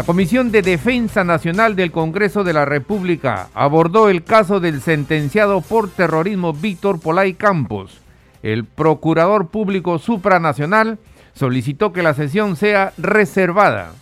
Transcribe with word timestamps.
La 0.00 0.06
Comisión 0.06 0.50
de 0.50 0.62
Defensa 0.62 1.24
Nacional 1.24 1.76
del 1.76 1.92
Congreso 1.92 2.42
de 2.42 2.54
la 2.54 2.64
República 2.64 3.48
abordó 3.52 4.08
el 4.08 4.24
caso 4.24 4.58
del 4.58 4.80
sentenciado 4.80 5.60
por 5.60 5.90
terrorismo 5.90 6.54
Víctor 6.54 6.98
Polay 7.00 7.34
Campos. 7.34 8.00
El 8.42 8.64
Procurador 8.64 9.48
Público 9.48 9.98
Supranacional 9.98 10.98
solicitó 11.34 11.92
que 11.92 12.02
la 12.02 12.14
sesión 12.14 12.56
sea 12.56 12.94
reservada. 12.96 13.92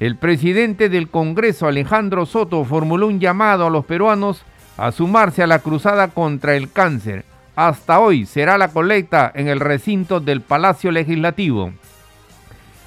El 0.00 0.16
presidente 0.16 0.88
del 0.88 1.08
Congreso, 1.08 1.68
Alejandro 1.68 2.26
Soto, 2.26 2.64
formuló 2.64 3.06
un 3.06 3.20
llamado 3.20 3.68
a 3.68 3.70
los 3.70 3.84
peruanos 3.84 4.42
a 4.76 4.90
sumarse 4.90 5.44
a 5.44 5.46
la 5.46 5.60
cruzada 5.60 6.08
contra 6.08 6.56
el 6.56 6.72
cáncer. 6.72 7.24
Hasta 7.54 8.00
hoy 8.00 8.26
será 8.26 8.58
la 8.58 8.72
colecta 8.72 9.30
en 9.32 9.46
el 9.46 9.60
recinto 9.60 10.18
del 10.18 10.40
Palacio 10.40 10.90
Legislativo. 10.90 11.74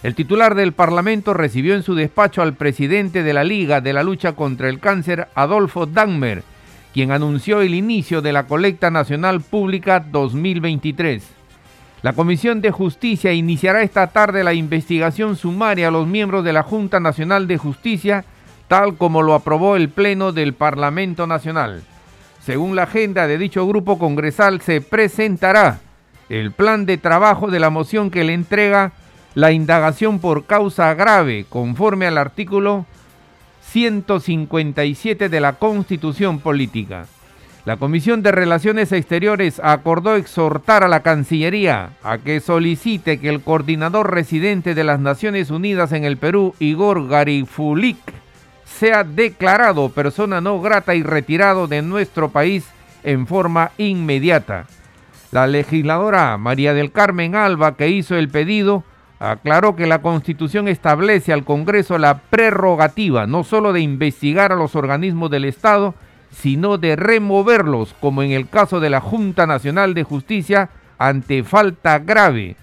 El 0.03 0.15
titular 0.15 0.55
del 0.55 0.73
Parlamento 0.73 1.35
recibió 1.35 1.75
en 1.75 1.83
su 1.83 1.93
despacho 1.93 2.41
al 2.41 2.55
presidente 2.55 3.21
de 3.21 3.33
la 3.33 3.43
Liga 3.43 3.81
de 3.81 3.93
la 3.93 4.01
Lucha 4.01 4.33
contra 4.33 4.67
el 4.67 4.79
Cáncer, 4.79 5.27
Adolfo 5.35 5.85
Dagmer, 5.85 6.43
quien 6.91 7.11
anunció 7.11 7.61
el 7.61 7.75
inicio 7.75 8.23
de 8.23 8.33
la 8.33 8.47
Colecta 8.47 8.89
Nacional 8.89 9.41
Pública 9.41 9.99
2023. 9.99 11.23
La 12.01 12.13
Comisión 12.13 12.61
de 12.61 12.71
Justicia 12.71 13.31
iniciará 13.31 13.83
esta 13.83 14.07
tarde 14.07 14.43
la 14.43 14.55
investigación 14.55 15.35
sumaria 15.35 15.89
a 15.89 15.91
los 15.91 16.07
miembros 16.07 16.43
de 16.43 16.53
la 16.53 16.63
Junta 16.63 16.99
Nacional 16.99 17.47
de 17.47 17.59
Justicia, 17.59 18.25
tal 18.67 18.97
como 18.97 19.21
lo 19.21 19.35
aprobó 19.35 19.75
el 19.75 19.89
Pleno 19.89 20.31
del 20.31 20.53
Parlamento 20.53 21.27
Nacional. 21.27 21.83
Según 22.43 22.75
la 22.75 22.83
agenda 22.83 23.27
de 23.27 23.37
dicho 23.37 23.67
grupo 23.67 23.99
congresal, 23.99 24.61
se 24.61 24.81
presentará 24.81 25.79
el 26.27 26.51
plan 26.51 26.87
de 26.87 26.97
trabajo 26.97 27.51
de 27.51 27.59
la 27.59 27.69
moción 27.69 28.09
que 28.09 28.23
le 28.23 28.33
entrega 28.33 28.93
la 29.33 29.51
indagación 29.51 30.19
por 30.19 30.45
causa 30.45 30.93
grave, 30.93 31.45
conforme 31.47 32.07
al 32.07 32.17
artículo 32.17 32.85
157 33.71 35.29
de 35.29 35.39
la 35.39 35.53
Constitución 35.53 36.39
Política. 36.39 37.05
La 37.63 37.77
Comisión 37.77 38.23
de 38.23 38.31
Relaciones 38.31 38.91
Exteriores 38.91 39.61
acordó 39.63 40.15
exhortar 40.15 40.83
a 40.83 40.87
la 40.87 41.01
Cancillería 41.01 41.91
a 42.03 42.17
que 42.17 42.39
solicite 42.39 43.19
que 43.19 43.29
el 43.29 43.41
coordinador 43.41 44.11
residente 44.11 44.73
de 44.73 44.83
las 44.83 44.99
Naciones 44.99 45.51
Unidas 45.51 45.91
en 45.91 46.03
el 46.03 46.17
Perú, 46.17 46.55
Igor 46.57 47.07
Garifulik, 47.07 47.99
sea 48.65 49.03
declarado 49.03 49.89
persona 49.89 50.41
no 50.41 50.59
grata 50.59 50.95
y 50.95 51.03
retirado 51.03 51.67
de 51.67 51.83
nuestro 51.83 52.29
país 52.29 52.65
en 53.03 53.27
forma 53.27 53.71
inmediata. 53.77 54.65
La 55.31 55.45
legisladora 55.45 56.35
María 56.37 56.73
del 56.73 56.91
Carmen 56.91 57.35
Alba, 57.35 57.77
que 57.77 57.89
hizo 57.89 58.15
el 58.15 58.29
pedido, 58.29 58.83
aclaró 59.21 59.75
que 59.75 59.85
la 59.85 60.01
Constitución 60.01 60.67
establece 60.67 61.31
al 61.31 61.45
Congreso 61.45 61.99
la 61.99 62.17
prerrogativa 62.17 63.27
no 63.27 63.43
solo 63.43 63.71
de 63.71 63.79
investigar 63.79 64.51
a 64.51 64.55
los 64.55 64.75
organismos 64.75 65.29
del 65.29 65.45
Estado, 65.45 65.93
sino 66.31 66.79
de 66.79 66.95
removerlos, 66.95 67.93
como 67.99 68.23
en 68.23 68.31
el 68.31 68.49
caso 68.49 68.79
de 68.79 68.89
la 68.89 68.99
Junta 68.99 69.45
Nacional 69.45 69.93
de 69.93 70.03
Justicia, 70.03 70.69
ante 70.97 71.43
falta 71.43 71.99
grave. 71.99 72.55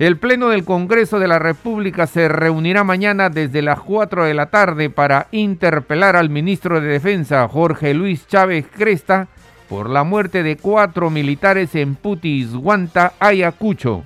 El 0.00 0.16
Pleno 0.18 0.48
del 0.48 0.64
Congreso 0.64 1.20
de 1.20 1.28
la 1.28 1.38
República 1.38 2.08
se 2.08 2.28
reunirá 2.28 2.82
mañana 2.82 3.30
desde 3.30 3.62
las 3.62 3.78
4 3.80 4.24
de 4.24 4.34
la 4.34 4.46
tarde 4.46 4.90
para 4.90 5.28
interpelar 5.30 6.16
al 6.16 6.30
ministro 6.30 6.80
de 6.80 6.88
Defensa, 6.88 7.46
Jorge 7.48 7.94
Luis 7.94 8.26
Chávez 8.26 8.66
Cresta, 8.76 9.28
por 9.68 9.88
la 9.88 10.02
muerte 10.02 10.42
de 10.42 10.56
cuatro 10.56 11.10
militares 11.10 11.74
en 11.76 11.94
Putis, 11.94 12.54
Guanta, 12.54 13.14
Ayacucho. 13.20 14.04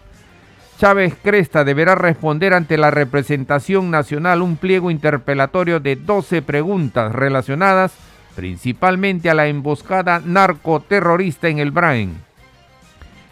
Chávez 0.81 1.15
Cresta 1.23 1.63
deberá 1.63 1.95
responder 1.95 2.55
ante 2.55 2.79
la 2.79 2.91
representación 2.91 3.91
nacional 3.91 4.41
un 4.41 4.57
pliego 4.57 4.91
interpelatorio 4.91 5.79
de 5.79 5.95
12 5.95 6.41
preguntas 6.41 7.13
relacionadas 7.15 7.93
principalmente 8.35 9.29
a 9.29 9.35
la 9.35 9.47
emboscada 9.49 10.23
narcoterrorista 10.25 11.49
en 11.49 11.59
el 11.59 11.71
Brain. 11.71 12.15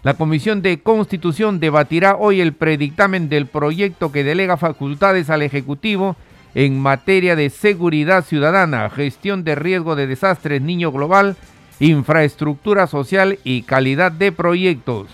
La 0.02 0.12
Comisión 0.12 0.60
de 0.60 0.80
Constitución 0.82 1.58
debatirá 1.58 2.16
hoy 2.16 2.42
el 2.42 2.52
predictamen 2.52 3.30
del 3.30 3.46
proyecto 3.46 4.12
que 4.12 4.24
delega 4.24 4.58
facultades 4.58 5.30
al 5.30 5.40
Ejecutivo 5.40 6.16
en 6.54 6.78
materia 6.78 7.34
de 7.34 7.48
seguridad 7.48 8.26
ciudadana, 8.26 8.90
gestión 8.90 9.42
de 9.42 9.54
riesgo 9.54 9.96
de 9.96 10.06
desastres, 10.06 10.60
niño 10.60 10.92
global, 10.92 11.34
infraestructura 11.80 12.86
social 12.86 13.38
y 13.42 13.62
calidad 13.62 14.12
de 14.12 14.32
proyectos. 14.32 15.08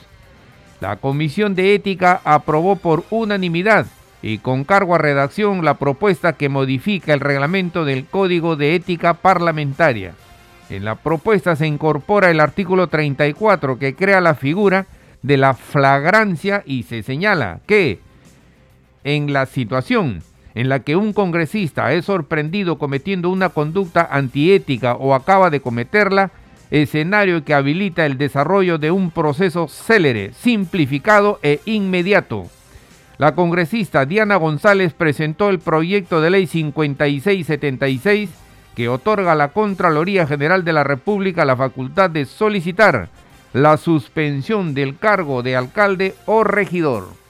La 0.81 0.97
Comisión 0.97 1.55
de 1.55 1.75
Ética 1.75 2.21
aprobó 2.25 2.77
por 2.77 3.05
unanimidad 3.11 3.87
y 4.23 4.39
con 4.39 4.65
cargo 4.65 4.95
a 4.95 4.99
redacción 4.99 5.65
la 5.65 5.75
propuesta 5.75 6.33
que 6.33 6.49
modifica 6.49 7.13
el 7.13 7.21
reglamento 7.21 7.85
del 7.85 8.07
Código 8.07 8.57
de 8.57 8.75
Ética 8.75 9.15
Parlamentaria. 9.15 10.15
En 10.71 10.85
la 10.85 10.95
propuesta 10.95 11.57
se 11.57 11.67
incorpora 11.67 12.31
el 12.31 12.41
artículo 12.41 12.87
34 12.87 13.79
que 13.79 13.95
crea 13.95 14.21
la 14.21 14.35
figura 14.35 14.87
de 15.23 15.37
la 15.37 15.55
flagrancia 15.55 16.63
y 16.67 16.85
se 16.85 17.03
señala 17.03 17.61
que 17.67 18.01
en 19.05 19.33
la 19.33 19.47
situación 19.47 20.23
en 20.55 20.69
la 20.69 20.81
que 20.81 20.97
un 20.97 21.13
congresista 21.13 21.93
es 21.93 22.05
sorprendido 22.05 22.79
cometiendo 22.79 23.29
una 23.29 23.49
conducta 23.49 24.09
antiética 24.11 24.95
o 24.95 25.15
acaba 25.15 25.51
de 25.51 25.61
cometerla, 25.61 26.31
escenario 26.83 27.45
que 27.45 27.55
habilita 27.55 28.05
el 28.05 28.19
desarrollo 28.19 28.79
de 28.79 28.91
un 28.91 29.13
proceso 29.13 29.69
célere, 29.69 30.33
simplificado 30.33 31.39
e 31.43 31.61
inmediato. 31.67 32.47
La 33.17 33.37
congresista 33.37 34.07
Diana 34.07 34.35
González 34.37 34.93
presentó 34.93 35.51
el 35.51 35.61
proyecto 35.61 36.21
de 36.21 36.31
ley 36.31 36.49
5676 36.49 38.31
que 38.75 38.89
otorga 38.89 39.33
a 39.33 39.37
la 39.37 39.53
Contraloría 39.53 40.27
General 40.27 40.65
de 40.65 40.73
la 40.73 40.83
República 40.83 41.45
la 41.45 41.57
facultad 41.57 42.11
de 42.11 42.25
solicitar 42.25 43.09
la 43.53 43.77
suspensión 43.77 44.75
del 44.75 44.99
cargo 44.99 45.45
de 45.45 45.55
alcalde 45.55 46.17
o 46.27 46.43
regidor. 46.43 47.24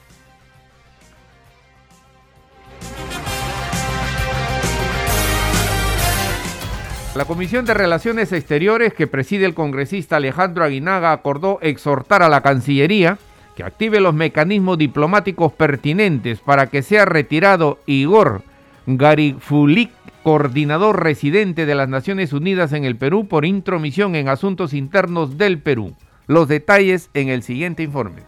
La 7.15 7.23
Comisión 7.23 7.63
de 7.63 7.73
Relaciones 7.73 8.33
Exteriores 8.33 8.93
que 8.93 9.07
preside 9.07 9.45
el 9.45 9.53
congresista 9.53 10.17
Alejandro 10.17 10.65
Aguinaga 10.65 11.13
acordó 11.13 11.59
exhortar 11.61 12.21
a 12.21 12.27
la 12.27 12.41
Cancillería 12.41 13.17
que 13.55 13.63
active 13.63 14.01
los 14.01 14.13
mecanismos 14.13 14.77
diplomáticos 14.77 15.53
pertinentes 15.53 16.41
para 16.41 16.67
que 16.67 16.81
sea 16.81 17.05
retirado 17.05 17.79
Igor 17.85 18.41
Garifulik, 18.85 19.91
coordinador 20.23 21.01
residente 21.01 21.65
de 21.65 21.75
las 21.75 21.87
Naciones 21.87 22.33
Unidas 22.33 22.73
en 22.73 22.83
el 22.83 22.97
Perú, 22.97 23.29
por 23.29 23.45
intromisión 23.45 24.15
en 24.15 24.27
asuntos 24.27 24.73
internos 24.73 25.37
del 25.37 25.59
Perú. 25.59 25.95
Los 26.27 26.49
detalles 26.49 27.09
en 27.13 27.29
el 27.29 27.43
siguiente 27.43 27.81
informe. 27.81 28.23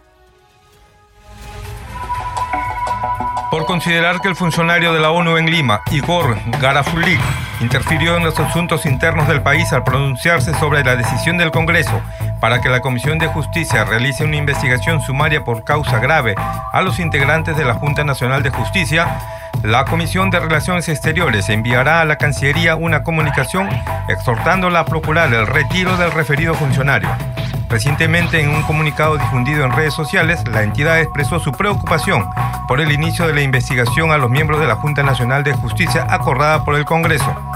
Por 3.50 3.66
considerar 3.66 4.22
que 4.22 4.28
el 4.28 4.36
funcionario 4.36 4.94
de 4.94 5.00
la 5.00 5.10
ONU 5.10 5.36
en 5.36 5.50
Lima, 5.50 5.82
Igor 5.90 6.38
Garafulik, 6.60 7.20
interfirió 7.60 8.16
en 8.16 8.24
los 8.24 8.38
asuntos 8.38 8.86
internos 8.86 9.28
del 9.28 9.42
país 9.42 9.72
al 9.72 9.84
pronunciarse 9.84 10.54
sobre 10.54 10.84
la 10.84 10.96
decisión 10.96 11.38
del 11.38 11.50
Congreso 11.50 12.00
para 12.40 12.60
que 12.60 12.68
la 12.68 12.80
Comisión 12.80 13.18
de 13.18 13.26
Justicia 13.26 13.84
realice 13.84 14.24
una 14.24 14.36
investigación 14.36 15.00
sumaria 15.00 15.44
por 15.44 15.64
causa 15.64 15.98
grave 15.98 16.34
a 16.72 16.82
los 16.82 16.98
integrantes 16.98 17.56
de 17.56 17.64
la 17.64 17.74
Junta 17.74 18.04
Nacional 18.04 18.42
de 18.42 18.50
Justicia, 18.50 19.18
la 19.62 19.84
Comisión 19.84 20.30
de 20.30 20.38
Relaciones 20.38 20.88
Exteriores 20.88 21.48
enviará 21.48 22.00
a 22.00 22.04
la 22.04 22.16
Cancillería 22.16 22.76
una 22.76 23.02
comunicación 23.02 23.68
exhortándola 24.08 24.80
a 24.80 24.84
procurar 24.84 25.32
el 25.34 25.46
retiro 25.46 25.96
del 25.96 26.12
referido 26.12 26.54
funcionario. 26.54 27.08
Recientemente, 27.68 28.40
en 28.40 28.48
un 28.48 28.62
comunicado 28.62 29.18
difundido 29.18 29.64
en 29.64 29.72
redes 29.72 29.92
sociales, 29.92 30.42
la 30.48 30.62
entidad 30.62 31.00
expresó 31.00 31.38
su 31.38 31.52
preocupación 31.52 32.24
por 32.66 32.80
el 32.80 32.92
inicio 32.92 33.26
de 33.26 33.34
la 33.34 33.42
investigación 33.42 34.10
a 34.10 34.16
los 34.16 34.30
miembros 34.30 34.60
de 34.60 34.66
la 34.66 34.76
Junta 34.76 35.02
Nacional 35.02 35.44
de 35.44 35.52
Justicia 35.52 36.06
acordada 36.08 36.64
por 36.64 36.76
el 36.76 36.86
Congreso. 36.86 37.47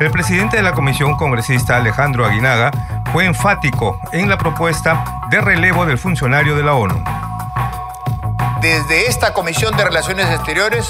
El 0.00 0.10
presidente 0.10 0.56
de 0.56 0.62
la 0.64 0.72
comisión 0.72 1.16
congresista 1.16 1.76
Alejandro 1.76 2.26
Aguinaga 2.26 2.72
fue 3.12 3.26
enfático 3.26 4.00
en 4.10 4.28
la 4.28 4.36
propuesta 4.36 5.04
de 5.30 5.40
relevo 5.40 5.86
del 5.86 5.98
funcionario 5.98 6.56
de 6.56 6.64
la 6.64 6.74
ONU. 6.74 7.00
Desde 8.60 9.06
esta 9.06 9.32
Comisión 9.32 9.76
de 9.76 9.84
Relaciones 9.84 10.28
Exteriores 10.30 10.88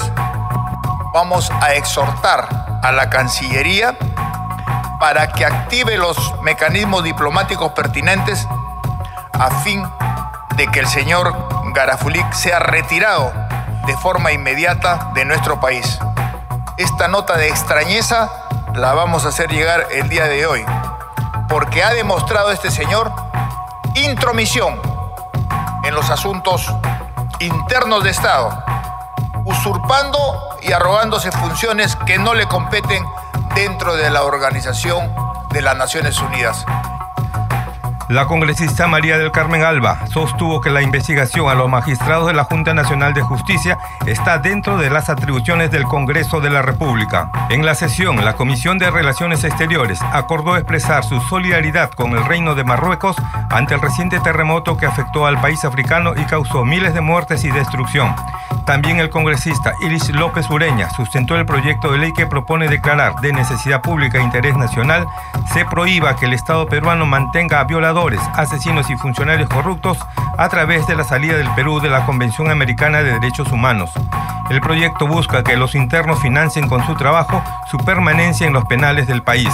vamos 1.13 1.51
a 1.61 1.75
exhortar 1.75 2.79
a 2.81 2.91
la 2.91 3.11
Cancillería 3.11 3.95
para 4.99 5.31
que 5.33 5.45
active 5.45 5.97
los 5.97 6.17
mecanismos 6.41 7.03
diplomáticos 7.03 7.73
pertinentes 7.73 8.47
a 9.33 9.51
fin 9.63 9.83
de 10.55 10.67
que 10.67 10.79
el 10.79 10.87
señor 10.87 11.31
Garafulik 11.75 12.33
sea 12.33 12.57
retirado 12.57 13.31
de 13.85 13.95
forma 13.97 14.31
inmediata 14.31 15.11
de 15.13 15.25
nuestro 15.25 15.59
país. 15.59 15.99
Esta 16.77 17.07
nota 17.07 17.37
de 17.37 17.49
extrañeza 17.49 18.44
la 18.75 18.93
vamos 18.93 19.25
a 19.25 19.29
hacer 19.29 19.49
llegar 19.49 19.87
el 19.91 20.09
día 20.09 20.25
de 20.25 20.45
hoy, 20.45 20.65
porque 21.47 21.83
ha 21.83 21.93
demostrado 21.93 22.51
este 22.51 22.69
señor 22.69 23.11
intromisión 23.95 24.79
en 25.83 25.95
los 25.95 26.09
asuntos 26.09 26.73
internos 27.39 28.03
de 28.03 28.09
Estado, 28.09 28.63
usurpando 29.45 30.17
y 30.61 30.73
arrogándose 30.73 31.31
funciones 31.31 31.95
que 32.05 32.17
no 32.17 32.33
le 32.33 32.47
competen 32.47 33.05
dentro 33.55 33.95
de 33.95 34.09
la 34.09 34.23
Organización 34.23 35.09
de 35.51 35.61
las 35.61 35.77
Naciones 35.77 36.19
Unidas. 36.19 36.65
La 38.07 38.27
congresista 38.27 38.85
María 38.87 39.17
del 39.17 39.31
Carmen 39.31 39.63
Alba 39.63 40.05
sostuvo 40.07 40.61
que 40.61 40.69
la 40.69 40.83
investigación 40.83 41.49
a 41.49 41.55
los 41.55 41.67
magistrados 41.67 42.27
de 42.27 42.33
la 42.33 42.43
Junta 42.43 42.75
Nacional 42.75 43.15
de 43.15 43.23
Justicia 43.23 43.79
está 44.05 44.37
dentro 44.37 44.77
de 44.77 44.91
las 44.91 45.09
atribuciones 45.09 45.71
del 45.71 45.85
Congreso 45.85 46.39
de 46.39 46.51
la 46.51 46.61
República. 46.61 47.31
En 47.49 47.65
la 47.65 47.73
sesión, 47.73 48.23
la 48.23 48.33
Comisión 48.33 48.77
de 48.77 48.91
Relaciones 48.91 49.43
Exteriores 49.43 49.99
acordó 50.13 50.55
expresar 50.55 51.03
su 51.03 51.19
solidaridad 51.21 51.89
con 51.89 52.11
el 52.11 52.23
Reino 52.25 52.53
de 52.53 52.63
Marruecos 52.63 53.15
ante 53.49 53.73
el 53.73 53.81
reciente 53.81 54.19
terremoto 54.19 54.77
que 54.77 54.85
afectó 54.85 55.25
al 55.25 55.41
país 55.41 55.65
africano 55.65 56.13
y 56.15 56.25
causó 56.25 56.63
miles 56.63 56.93
de 56.93 57.01
muertes 57.01 57.43
y 57.43 57.49
destrucción. 57.49 58.13
También 58.65 58.99
el 58.99 59.11
congresista 59.11 59.73
Iris 59.81 60.09
López 60.09 60.49
Ureña 60.49 60.89
sustentó 60.89 61.35
el 61.35 61.45
proyecto 61.45 61.91
de 61.91 61.99
ley 61.99 62.13
que 62.13 62.25
propone 62.25 62.67
declarar 62.67 63.15
de 63.21 63.31
necesidad 63.31 63.81
pública 63.81 64.17
e 64.17 64.23
interés 64.23 64.57
nacional 64.57 65.05
se 65.53 65.65
prohíba 65.65 66.15
que 66.15 66.25
el 66.25 66.33
Estado 66.33 66.65
peruano 66.65 67.05
mantenga 67.05 67.59
a 67.59 67.65
asesinos 68.33 68.89
y 68.89 68.97
funcionarios 68.97 69.49
corruptos 69.49 69.97
a 70.37 70.49
través 70.49 70.85
de 70.85 70.95
la 70.95 71.05
salida 71.05 71.37
del 71.37 71.49
Perú 71.55 71.79
de 71.79 71.89
la 71.89 72.05
Convención 72.05 72.51
Americana 72.51 73.01
de 73.01 73.13
Derechos 73.13 73.53
Humanos. 73.53 73.91
El 74.49 74.59
proyecto 74.61 75.07
busca 75.07 75.43
que 75.43 75.57
los 75.57 75.75
internos 75.75 76.21
financien 76.21 76.67
con 76.67 76.85
su 76.85 76.95
trabajo 76.95 77.41
su 77.71 77.77
permanencia 77.77 78.45
en 78.45 78.53
los 78.53 78.65
penales 78.65 79.07
del 79.07 79.23
país. 79.23 79.49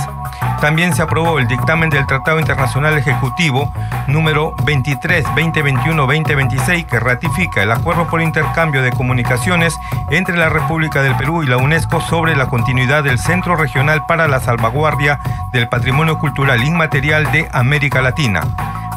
También 0.59 0.93
se 0.93 1.01
aprobó 1.01 1.39
el 1.39 1.47
dictamen 1.47 1.89
del 1.89 2.05
Tratado 2.07 2.39
Internacional 2.39 2.97
Ejecutivo 2.97 3.71
número 4.07 4.53
23-2021-2026 4.57 6.85
que 6.85 6.99
ratifica 6.99 7.63
el 7.63 7.71
acuerdo 7.71 8.07
por 8.07 8.21
intercambio 8.21 8.81
de 8.81 8.91
comunicaciones 8.91 9.73
entre 10.09 10.35
la 10.37 10.49
República 10.49 11.01
del 11.01 11.15
Perú 11.15 11.43
y 11.43 11.47
la 11.47 11.57
UNESCO 11.57 12.01
sobre 12.01 12.35
la 12.35 12.47
continuidad 12.47 13.03
del 13.03 13.19
Centro 13.19 13.55
Regional 13.55 14.01
para 14.07 14.27
la 14.27 14.39
Salvaguardia 14.39 15.19
del 15.51 15.69
Patrimonio 15.69 16.17
Cultural 16.19 16.63
Inmaterial 16.63 17.31
de 17.31 17.47
América 17.53 18.01
Latina. 18.01 18.30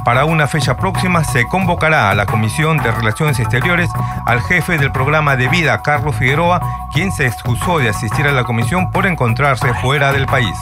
Para 0.04 0.26
una 0.26 0.46
fecha 0.46 0.76
próxima 0.76 1.24
se 1.24 1.48
convocará 1.48 2.10
a 2.10 2.14
la 2.14 2.26
Comisión 2.26 2.76
de 2.78 2.90
Relaciones 2.90 3.40
Exteriores 3.40 3.90
al 4.26 4.40
jefe 4.42 4.76
del 4.76 4.92
programa 4.92 5.34
de 5.36 5.48
vida, 5.48 5.80
Carlos 5.82 6.16
Figueroa, 6.16 6.60
quien 6.92 7.10
se 7.10 7.26
excusó 7.26 7.78
de 7.78 7.88
asistir 7.88 8.26
a 8.26 8.32
la 8.32 8.44
comisión 8.44 8.90
por 8.90 9.06
encontrarse 9.06 9.72
fuera 9.74 10.12
del 10.12 10.26
país. 10.26 10.56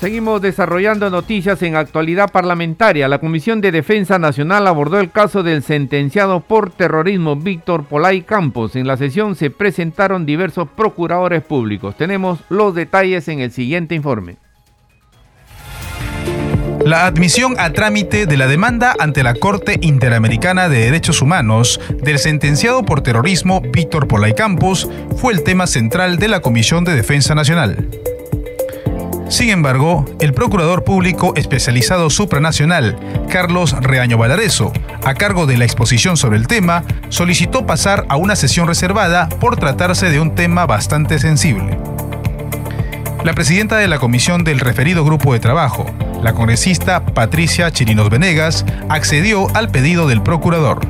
Seguimos 0.00 0.40
desarrollando 0.40 1.10
noticias 1.10 1.60
en 1.62 1.74
actualidad 1.74 2.30
parlamentaria. 2.30 3.08
La 3.08 3.18
Comisión 3.18 3.60
de 3.60 3.72
Defensa 3.72 4.20
Nacional 4.20 4.68
abordó 4.68 5.00
el 5.00 5.10
caso 5.10 5.42
del 5.42 5.64
sentenciado 5.64 6.38
por 6.38 6.70
terrorismo 6.70 7.34
Víctor 7.34 7.84
Polay 7.84 8.22
Campos. 8.22 8.76
En 8.76 8.86
la 8.86 8.96
sesión 8.96 9.34
se 9.34 9.50
presentaron 9.50 10.24
diversos 10.24 10.68
procuradores 10.68 11.42
públicos. 11.42 11.96
Tenemos 11.96 12.38
los 12.48 12.76
detalles 12.76 13.26
en 13.26 13.40
el 13.40 13.50
siguiente 13.50 13.96
informe. 13.96 14.36
La 16.84 17.06
admisión 17.06 17.56
a 17.58 17.72
trámite 17.72 18.26
de 18.26 18.36
la 18.36 18.46
demanda 18.46 18.94
ante 19.00 19.24
la 19.24 19.34
Corte 19.34 19.78
Interamericana 19.80 20.68
de 20.68 20.78
Derechos 20.78 21.22
Humanos 21.22 21.80
del 22.04 22.20
sentenciado 22.20 22.84
por 22.84 23.00
terrorismo 23.00 23.60
Víctor 23.60 24.06
Polay 24.06 24.34
Campos 24.34 24.88
fue 25.16 25.32
el 25.32 25.42
tema 25.42 25.66
central 25.66 26.18
de 26.18 26.28
la 26.28 26.38
Comisión 26.38 26.84
de 26.84 26.94
Defensa 26.94 27.34
Nacional. 27.34 27.88
Sin 29.28 29.50
embargo, 29.50 30.06
el 30.20 30.32
procurador 30.32 30.84
público 30.84 31.34
especializado 31.36 32.08
supranacional, 32.08 32.98
Carlos 33.28 33.72
Reaño 33.78 34.16
Valareso, 34.16 34.72
a 35.04 35.14
cargo 35.14 35.44
de 35.44 35.58
la 35.58 35.66
exposición 35.66 36.16
sobre 36.16 36.38
el 36.38 36.46
tema, 36.46 36.82
solicitó 37.10 37.66
pasar 37.66 38.06
a 38.08 38.16
una 38.16 38.36
sesión 38.36 38.66
reservada 38.66 39.28
por 39.28 39.56
tratarse 39.56 40.08
de 40.08 40.18
un 40.18 40.34
tema 40.34 40.64
bastante 40.64 41.18
sensible. 41.18 41.78
La 43.22 43.34
presidenta 43.34 43.76
de 43.76 43.88
la 43.88 43.98
comisión 43.98 44.44
del 44.44 44.60
referido 44.60 45.04
grupo 45.04 45.34
de 45.34 45.40
trabajo, 45.40 45.84
la 46.22 46.32
congresista 46.32 47.04
Patricia 47.04 47.70
Chirinos 47.70 48.08
Venegas, 48.08 48.64
accedió 48.88 49.54
al 49.54 49.68
pedido 49.68 50.08
del 50.08 50.22
procurador. 50.22 50.80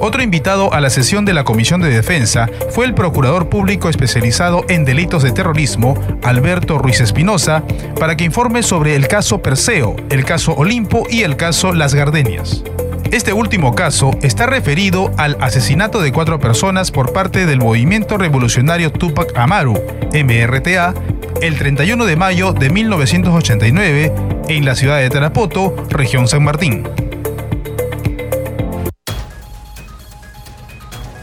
Otro 0.00 0.22
invitado 0.22 0.72
a 0.72 0.80
la 0.80 0.90
sesión 0.90 1.24
de 1.24 1.34
la 1.34 1.44
Comisión 1.44 1.80
de 1.80 1.90
Defensa 1.90 2.48
fue 2.70 2.84
el 2.84 2.94
Procurador 2.94 3.48
Público 3.48 3.88
especializado 3.88 4.64
en 4.68 4.84
delitos 4.84 5.22
de 5.22 5.32
terrorismo, 5.32 6.00
Alberto 6.22 6.78
Ruiz 6.78 7.00
Espinosa, 7.00 7.64
para 7.98 8.16
que 8.16 8.24
informe 8.24 8.62
sobre 8.62 8.94
el 8.94 9.08
caso 9.08 9.42
Perseo, 9.42 9.96
el 10.10 10.24
caso 10.24 10.54
Olimpo 10.54 11.04
y 11.10 11.22
el 11.22 11.36
caso 11.36 11.72
Las 11.72 11.94
Gardenias. 11.94 12.62
Este 13.10 13.32
último 13.32 13.74
caso 13.74 14.10
está 14.22 14.46
referido 14.46 15.12
al 15.16 15.36
asesinato 15.40 16.00
de 16.00 16.12
cuatro 16.12 16.38
personas 16.38 16.90
por 16.90 17.12
parte 17.12 17.46
del 17.46 17.58
Movimiento 17.58 18.18
Revolucionario 18.18 18.92
Tupac 18.92 19.36
Amaru, 19.36 19.80
MRTA, 20.12 20.94
el 21.40 21.56
31 21.56 22.04
de 22.04 22.16
mayo 22.16 22.52
de 22.52 22.70
1989 22.70 24.12
en 24.48 24.64
la 24.64 24.74
ciudad 24.74 24.98
de 24.98 25.10
Tarapoto, 25.10 25.74
región 25.88 26.28
San 26.28 26.44
Martín. 26.44 26.86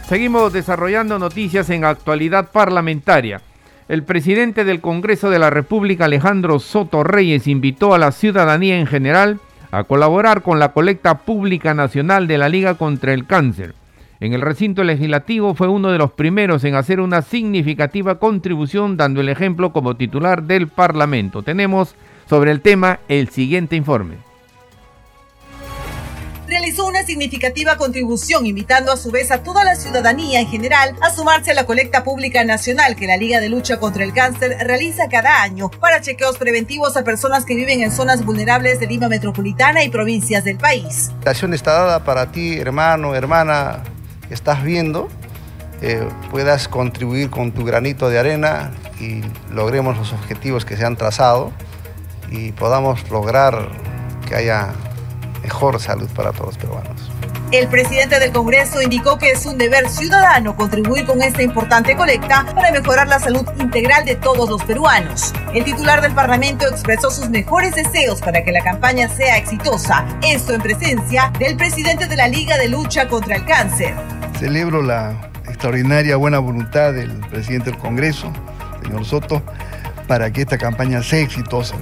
Seguimos 0.07 0.54
desarrollando 0.54 1.18
noticias 1.18 1.68
en 1.72 1.84
actualidad 1.84 2.52
parlamentaria. 2.52 3.42
El 3.88 4.04
presidente 4.04 4.63
del 4.63 4.80
Congreso 4.80 5.31
de 5.31 5.40
la 5.40 5.50
República, 5.50 6.06
Alejandro 6.06 6.60
Soto 6.60 7.04
Reyes, 7.04 7.48
invitó 7.48 7.96
a 7.96 7.98
la 7.98 8.12
ciudadanía 8.12 8.78
en 8.78 8.86
general 8.86 9.40
a 9.72 9.84
colaborar 9.84 10.44
con 10.44 10.60
la 10.60 10.74
colecta 10.74 11.18
pública 11.18 11.74
nacional 11.74 12.28
de 12.28 12.38
la 12.38 12.50
Liga 12.50 12.75
contra 12.75 13.13
el 13.13 13.25
Cáncer. 13.25 13.74
En 14.19 14.34
el 14.34 14.42
recinto 14.42 14.84
legislativo 14.84 15.56
fue 15.56 15.68
uno 15.68 15.92
de 15.92 15.98
los 15.98 16.12
primeros 16.12 16.63
en 16.66 16.75
hacer 16.75 17.00
una 17.00 17.24
significativa 17.24 18.19
contribución 18.19 18.98
dando 18.98 19.22
el 19.22 19.30
ejemplo 19.30 19.74
como 19.74 19.96
titular 19.96 20.44
del 20.44 20.68
Parlamento. 20.68 21.41
Tenemos 21.41 21.96
sobre 22.30 22.51
el 22.51 22.62
tema 22.62 23.00
el 23.08 23.30
siguiente 23.30 23.75
informe 23.75 24.25
realizó 26.48 26.86
una 26.86 27.04
significativa 27.04 27.78
contribución, 27.78 28.46
invitando 28.46 28.92
a 28.92 28.98
su 28.98 29.12
vez 29.12 29.32
a 29.32 29.44
toda 29.44 29.64
la 29.64 29.75
ciudadanía 29.75 30.40
en 30.40 30.48
general 30.48 30.96
a 31.02 31.10
sumarse 31.10 31.52
a 31.52 31.54
la 31.54 31.66
colecta 31.66 32.04
pública 32.04 32.44
nacional 32.44 32.96
que 32.96 33.08
la 33.08 33.18
Liga 33.18 33.40
de 33.40 33.50
Lucha 33.50 33.80
contra 33.80 34.04
el 34.04 34.14
Cáncer 34.14 34.58
realiza 34.66 35.08
cada 35.10 35.42
año 35.42 35.70
para 35.70 36.02
chequeos 36.02 36.38
preventivos 36.38 36.98
a 36.98 37.04
personas 37.04 37.46
que 37.46 37.56
viven 37.56 37.82
en 37.82 37.92
zonas 37.92 38.24
vulnerables 38.24 38.80
de 38.80 38.88
Lima 38.88 39.08
Metropolitana 39.08 39.84
y 39.84 39.90
provincias 39.90 40.44
del 40.44 40.58
país. 40.58 41.12
La 41.24 41.32
acción 41.32 41.54
está 41.54 41.74
dada 41.74 42.04
para 42.04 42.32
ti, 42.32 42.58
hermano, 42.58 43.16
hermana, 43.16 43.84
estás 44.30 44.64
viendo, 44.64 45.10
eh, 45.82 46.08
puedas 46.32 46.68
contribuir 46.68 47.30
con 47.30 47.52
tu 47.52 47.66
granito 47.66 48.10
de 48.10 48.20
arena 48.20 48.72
y 49.00 49.22
logremos 49.52 49.98
los 49.98 50.14
objetivos 50.14 50.66
que 50.66 50.78
se 50.78 50.86
han 50.86 50.96
trazado 50.96 51.52
y 52.32 52.52
podamos 52.54 53.10
lograr 53.10 53.70
que 54.28 54.36
haya 54.36 54.74
mejor 55.46 55.80
salud 55.80 56.10
para 56.16 56.32
todos 56.32 56.48
los 56.48 56.58
peruanos. 56.58 57.12
El 57.52 57.68
presidente 57.68 58.20
del 58.20 58.32
Congreso 58.32 58.82
indicó 58.82 59.20
que 59.20 59.30
es 59.30 59.46
un 59.46 59.60
deber 59.60 59.88
ciudadano 59.88 60.56
contribuir 60.56 61.06
con 61.06 61.22
esta 61.22 61.44
importante 61.44 61.96
colecta 61.96 62.44
para 62.56 62.72
mejorar 62.72 63.08
la 63.08 63.20
salud 63.20 63.46
integral 63.60 64.04
de 64.06 64.16
todos 64.16 64.50
los 64.50 64.64
peruanos. 64.64 65.32
El 65.54 65.64
titular 65.64 66.02
del 66.02 66.14
Parlamento 66.14 66.68
expresó 66.68 67.12
sus 67.12 67.30
mejores 67.30 67.75
deseos 67.75 68.20
para 68.22 68.44
que 68.44 68.52
la 68.52 68.64
campaña 68.64 69.08
sea 69.08 69.38
exitosa, 69.38 70.04
esto 70.24 70.56
en 70.56 70.62
presencia 70.62 71.32
del 71.38 71.56
presidente 71.56 72.08
de 72.08 72.16
la 72.16 72.28
Liga 72.28 72.58
de 72.58 72.68
Lucha 72.68 73.08
contra 73.08 73.36
el 73.36 73.46
Cáncer. 73.46 73.94
Celebro 74.40 74.82
la 74.82 75.30
extraordinaria 75.48 76.16
buena 76.16 76.40
voluntad 76.40 76.94
del 76.94 77.12
presidente 77.30 77.70
del 77.70 77.80
Congreso, 77.80 78.34
señor 78.82 79.06
Soto, 79.06 79.44
para 80.08 80.32
que 80.32 80.42
esta 80.42 80.58
campaña 80.58 81.04
sea 81.04 81.20
exitosa. 81.20 81.75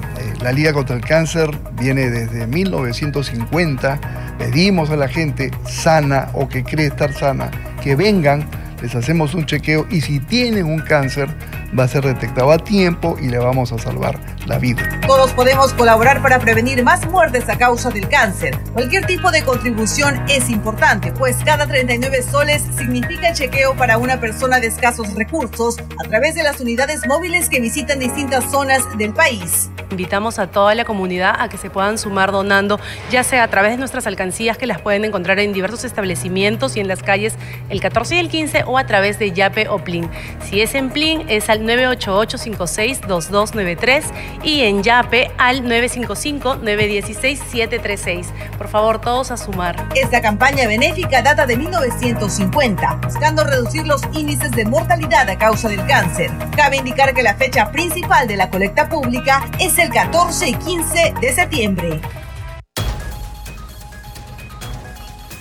La 0.44 0.52
Liga 0.52 0.74
contra 0.74 0.98
el 0.98 1.02
Cáncer 1.02 1.58
viene 1.80 2.10
desde 2.10 2.46
1950. 2.48 4.36
Pedimos 4.38 4.90
a 4.90 4.98
la 4.98 5.08
gente 5.08 5.52
sana 5.66 6.28
o 6.34 6.50
que 6.50 6.66
cree 6.66 6.88
estar 6.88 7.14
sana 7.14 7.50
que 7.82 7.96
vengan, 7.96 8.46
les 8.82 8.94
hacemos 8.94 9.36
un 9.36 9.46
chequeo 9.46 9.88
y 9.90 10.02
si 10.02 10.20
tienen 10.20 10.66
un 10.66 10.80
cáncer 10.80 11.30
va 11.78 11.84
a 11.86 11.88
ser 11.88 12.06
detectado 12.06 12.52
a 12.52 12.58
tiempo 12.58 13.18
y 13.20 13.30
le 13.30 13.38
vamos 13.38 13.72
a 13.72 13.78
salvar 13.78 14.20
la 14.46 14.60
vida. 14.60 14.82
Todos 15.08 15.32
podemos 15.32 15.74
colaborar 15.74 16.22
para 16.22 16.40
prevenir 16.40 16.84
más 16.84 17.08
muertes 17.08 17.50
a 17.50 17.58
causa 17.58 17.90
del 17.90 18.08
cáncer. 18.08 18.58
Cualquier 18.74 19.06
tipo 19.06 19.32
de 19.32 19.44
contribución 19.44 20.24
es 20.30 20.50
importante, 20.50 21.12
pues 21.12 21.38
cada 21.44 21.68
39 21.68 22.24
soles 22.24 22.64
significa 22.78 23.34
chequeo 23.34 23.76
para 23.76 23.98
una 23.98 24.20
persona 24.20 24.60
de 24.60 24.68
escasos 24.68 25.14
recursos 25.16 25.78
a 25.80 26.08
través 26.08 26.36
de 26.36 26.44
las 26.44 26.60
unidades 26.60 27.08
móviles 27.08 27.50
que 27.50 27.60
visitan 27.60 28.00
distintas 28.00 28.50
zonas 28.52 28.82
del 28.98 29.14
país. 29.14 29.70
Invitamos 29.92 30.40
a 30.40 30.48
toda 30.48 30.74
la 30.76 30.86
comunidad 30.86 31.36
a 31.40 31.50
que 31.50 31.58
se 31.58 31.70
puedan 31.70 31.98
sumar 31.98 32.32
donando, 32.32 32.80
ya 33.12 33.24
sea 33.24 33.44
a 33.44 33.48
través 33.48 33.72
de 33.72 33.78
nuestras 33.78 34.08
alcancías 34.08 34.58
que 34.58 34.66
las 34.66 34.82
pueden 34.82 35.06
encontrar 35.06 35.40
en 35.40 35.54
diversos 35.54 35.84
establecimientos 35.84 36.76
y 36.76 36.80
en 36.80 36.88
las 36.88 37.04
calles 37.04 37.36
el 37.70 37.80
14 37.80 38.16
y 38.16 38.20
el 38.20 38.30
15 38.30 38.64
o 38.66 38.78
a 38.78 38.86
través 38.86 39.20
de 39.20 39.32
Yape 39.32 39.68
o 39.68 39.80
Plin. 39.80 40.10
Si 40.50 40.62
es 40.62 40.74
en 40.76 40.90
Plin 40.90 41.26
es 41.28 41.50
al 41.50 41.63
988-56-2293 41.64 44.04
y 44.44 44.62
en 44.62 44.84
Yape 44.84 45.32
al 45.38 45.64
955-916-736. 45.64 48.28
Por 48.58 48.68
favor, 48.68 49.00
todos 49.02 49.32
a 49.32 49.38
sumar. 49.38 49.88
Esta 49.96 50.22
campaña 50.22 50.68
benéfica 50.68 51.22
data 51.22 51.46
de 51.46 51.56
1950, 51.58 53.00
buscando 53.04 53.44
reducir 53.44 53.86
los 53.88 54.02
índices 54.14 54.52
de 54.52 54.66
mortalidad 54.66 55.30
a 55.30 55.38
causa 55.38 55.70
del 55.70 55.86
cáncer. 55.86 56.32
Cabe 56.56 56.78
indicar 56.78 57.14
que 57.14 57.24
la 57.24 57.36
fecha 57.36 57.72
principal 57.72 58.28
de 58.28 58.38
la 58.38 58.50
colecta 58.50 58.88
pública 58.90 59.46
es 59.60 59.78
el 59.80 59.90
14 59.90 60.50
y 60.50 60.54
15 60.54 61.14
de 61.22 61.34
septiembre. 61.34 62.02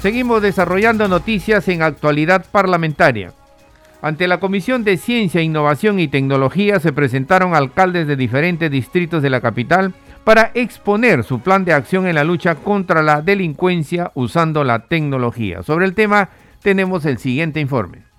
Seguimos 0.03 0.43
desarrollando 0.43 1.07
noticias 1.07 1.69
en 1.69 1.83
actualidad 1.83 2.45
parlamentaria. 2.51 3.33
Ante 4.03 4.27
la 4.27 4.41
Comisión 4.41 4.83
de 4.83 4.97
Ciencia, 4.97 5.43
Innovación 5.43 6.01
y 6.01 6.09
Tecnología 6.09 6.81
se 6.81 6.93
presentaron 6.93 7.55
alcaldes 7.55 8.09
de 8.09 8.17
diferentes 8.17 8.69
distritos 8.69 9.23
de 9.23 9.31
la 9.31 9.41
capital 9.41 9.95
para 10.25 10.51
exponer 10.55 11.23
su 11.23 11.39
plan 11.39 11.65
de 11.65 11.73
acción 11.73 12.09
en 12.09 12.17
la 12.17 12.25
lucha 12.25 12.57
contra 12.57 13.01
la 13.01 13.23
delincuencia 13.23 14.11
usando 14.17 14.65
la 14.65 14.87
tecnología. 14.87 15.63
Sobre 15.63 15.87
el 15.87 15.95
tema 15.95 16.31
tenemos 16.63 17.05
el 17.05 17.19
siguiente 17.19 17.61
informe. 17.61 18.12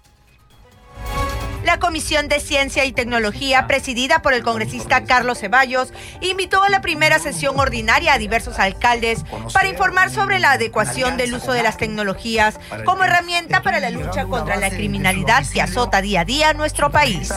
La 1.64 1.80
Comisión 1.80 2.28
de 2.28 2.40
Ciencia 2.40 2.84
y 2.84 2.92
Tecnología, 2.92 3.68
presidida 3.68 4.22
por 4.22 4.34
el 4.34 4.44
congresista 4.44 5.06
Carlos 5.06 5.40
Ceballos, 5.40 5.94
invitó 6.22 6.62
a 6.64 6.70
la 6.70 6.82
primera 6.82 7.20
sesión 7.20 7.60
ordinaria 7.60 8.14
a 8.14 8.18
diversos 8.18 8.60
alcaldes 8.60 9.24
para 9.54 9.70
informar 9.70 10.10
sobre 10.10 10.40
la 10.40 10.52
adecuación 10.52 11.16
del 11.16 11.34
uso 11.34 11.54
de 11.54 11.64
las 11.64 11.78
tecnologías 11.78 12.60
como 12.86 13.06
herramienta 13.06 13.62
para 13.62 13.80
la 13.80 13.90
lucha 13.90 14.26
contra 14.26 14.58
la 14.58 14.70
criminalidad 14.70 15.46
que 15.52 15.62
azota 15.62 16.02
día 16.02 16.22
a 16.22 16.26
día 16.26 16.54
nuestro 16.54 16.92
país. 16.92 17.32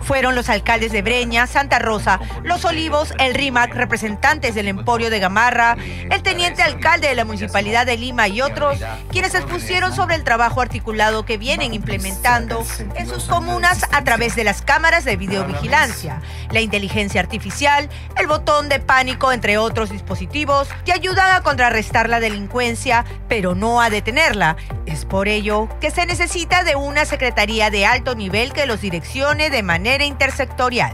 Fueron 0.00 0.34
los 0.34 0.48
alcaldes 0.48 0.92
de 0.92 1.02
Breña, 1.02 1.46
Santa 1.46 1.78
Rosa, 1.78 2.20
Los 2.42 2.64
Olivos, 2.64 3.12
el 3.18 3.34
RIMAC, 3.34 3.74
representantes 3.74 4.54
del 4.54 4.68
Emporio 4.68 5.10
de 5.10 5.18
Gamarra, 5.18 5.76
el 6.10 6.22
teniente 6.22 6.62
alcalde 6.62 7.08
de 7.08 7.14
la 7.14 7.24
Municipalidad 7.24 7.86
de 7.86 7.96
Lima 7.96 8.28
y 8.28 8.40
otros, 8.40 8.78
quienes 9.10 9.34
expusieron 9.34 9.94
sobre 9.94 10.14
el 10.14 10.24
trabajo 10.24 10.60
articulado 10.60 11.24
que 11.24 11.38
vienen 11.38 11.74
implementando 11.74 12.64
en 12.94 13.08
sus 13.08 13.24
comunas 13.24 13.84
a 13.92 14.04
través 14.04 14.36
de 14.36 14.44
las 14.44 14.62
cámaras 14.62 15.04
de 15.04 15.16
videovigilancia, 15.16 16.20
la 16.50 16.60
inteligencia 16.60 17.20
artificial, 17.20 17.88
el 18.16 18.26
botón 18.26 18.68
de 18.68 18.80
pánico, 18.80 19.32
entre 19.32 19.58
otros 19.58 19.90
dispositivos, 19.90 20.68
que 20.84 20.92
ayudan 20.92 21.34
a 21.34 21.42
contrarrestar 21.42 22.08
la 22.08 22.20
delincuencia, 22.20 23.04
pero 23.28 23.54
no 23.54 23.80
a 23.80 23.90
detenerla. 23.90 24.56
Es 24.86 25.04
por 25.04 25.28
ello 25.28 25.68
que 25.80 25.90
se 25.90 26.06
necesita 26.06 26.64
de 26.64 26.76
una 26.76 27.04
Secretaría 27.04 27.70
de 27.70 27.86
alto 27.86 28.14
nivel 28.14 28.52
que 28.52 28.66
los 28.66 28.80
direccione 28.80 29.50
de 29.50 29.62
manera 29.62 29.87
intersectorial. 29.96 30.92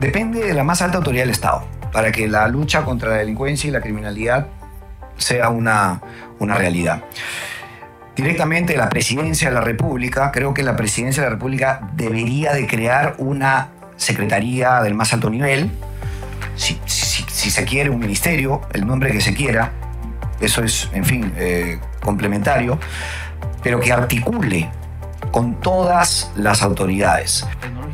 Depende 0.00 0.44
de 0.44 0.54
la 0.54 0.64
más 0.64 0.80
alta 0.82 0.98
autoridad 0.98 1.24
del 1.24 1.30
Estado 1.30 1.66
para 1.92 2.12
que 2.12 2.28
la 2.28 2.48
lucha 2.48 2.84
contra 2.84 3.10
la 3.10 3.16
delincuencia 3.16 3.68
y 3.68 3.70
la 3.70 3.80
criminalidad 3.80 4.46
sea 5.16 5.50
una, 5.50 6.00
una 6.38 6.54
realidad. 6.54 7.02
Directamente 8.16 8.76
la 8.76 8.88
presidencia 8.88 9.48
de 9.48 9.54
la 9.54 9.60
República, 9.60 10.30
creo 10.32 10.54
que 10.54 10.62
la 10.62 10.76
presidencia 10.76 11.22
de 11.22 11.28
la 11.28 11.34
República 11.34 11.88
debería 11.94 12.52
de 12.52 12.66
crear 12.66 13.14
una 13.18 13.68
secretaría 13.96 14.80
del 14.82 14.94
más 14.94 15.12
alto 15.12 15.30
nivel, 15.30 15.70
si, 16.56 16.78
si, 16.86 17.50
se 17.50 17.64
quiere 17.64 17.90
un 17.90 17.98
ministerio, 17.98 18.60
el 18.72 18.86
nombre 18.86 19.12
que 19.12 19.20
se 19.20 19.32
quiera, 19.34 19.72
eso 20.40 20.62
es, 20.62 20.88
en 20.92 21.04
fin, 21.04 21.32
eh, 21.36 21.78
complementario, 22.02 22.78
pero 23.62 23.80
que 23.80 23.92
articule 23.92 24.68
con 25.30 25.60
todas 25.60 26.30
las 26.36 26.62
autoridades. 26.62 27.46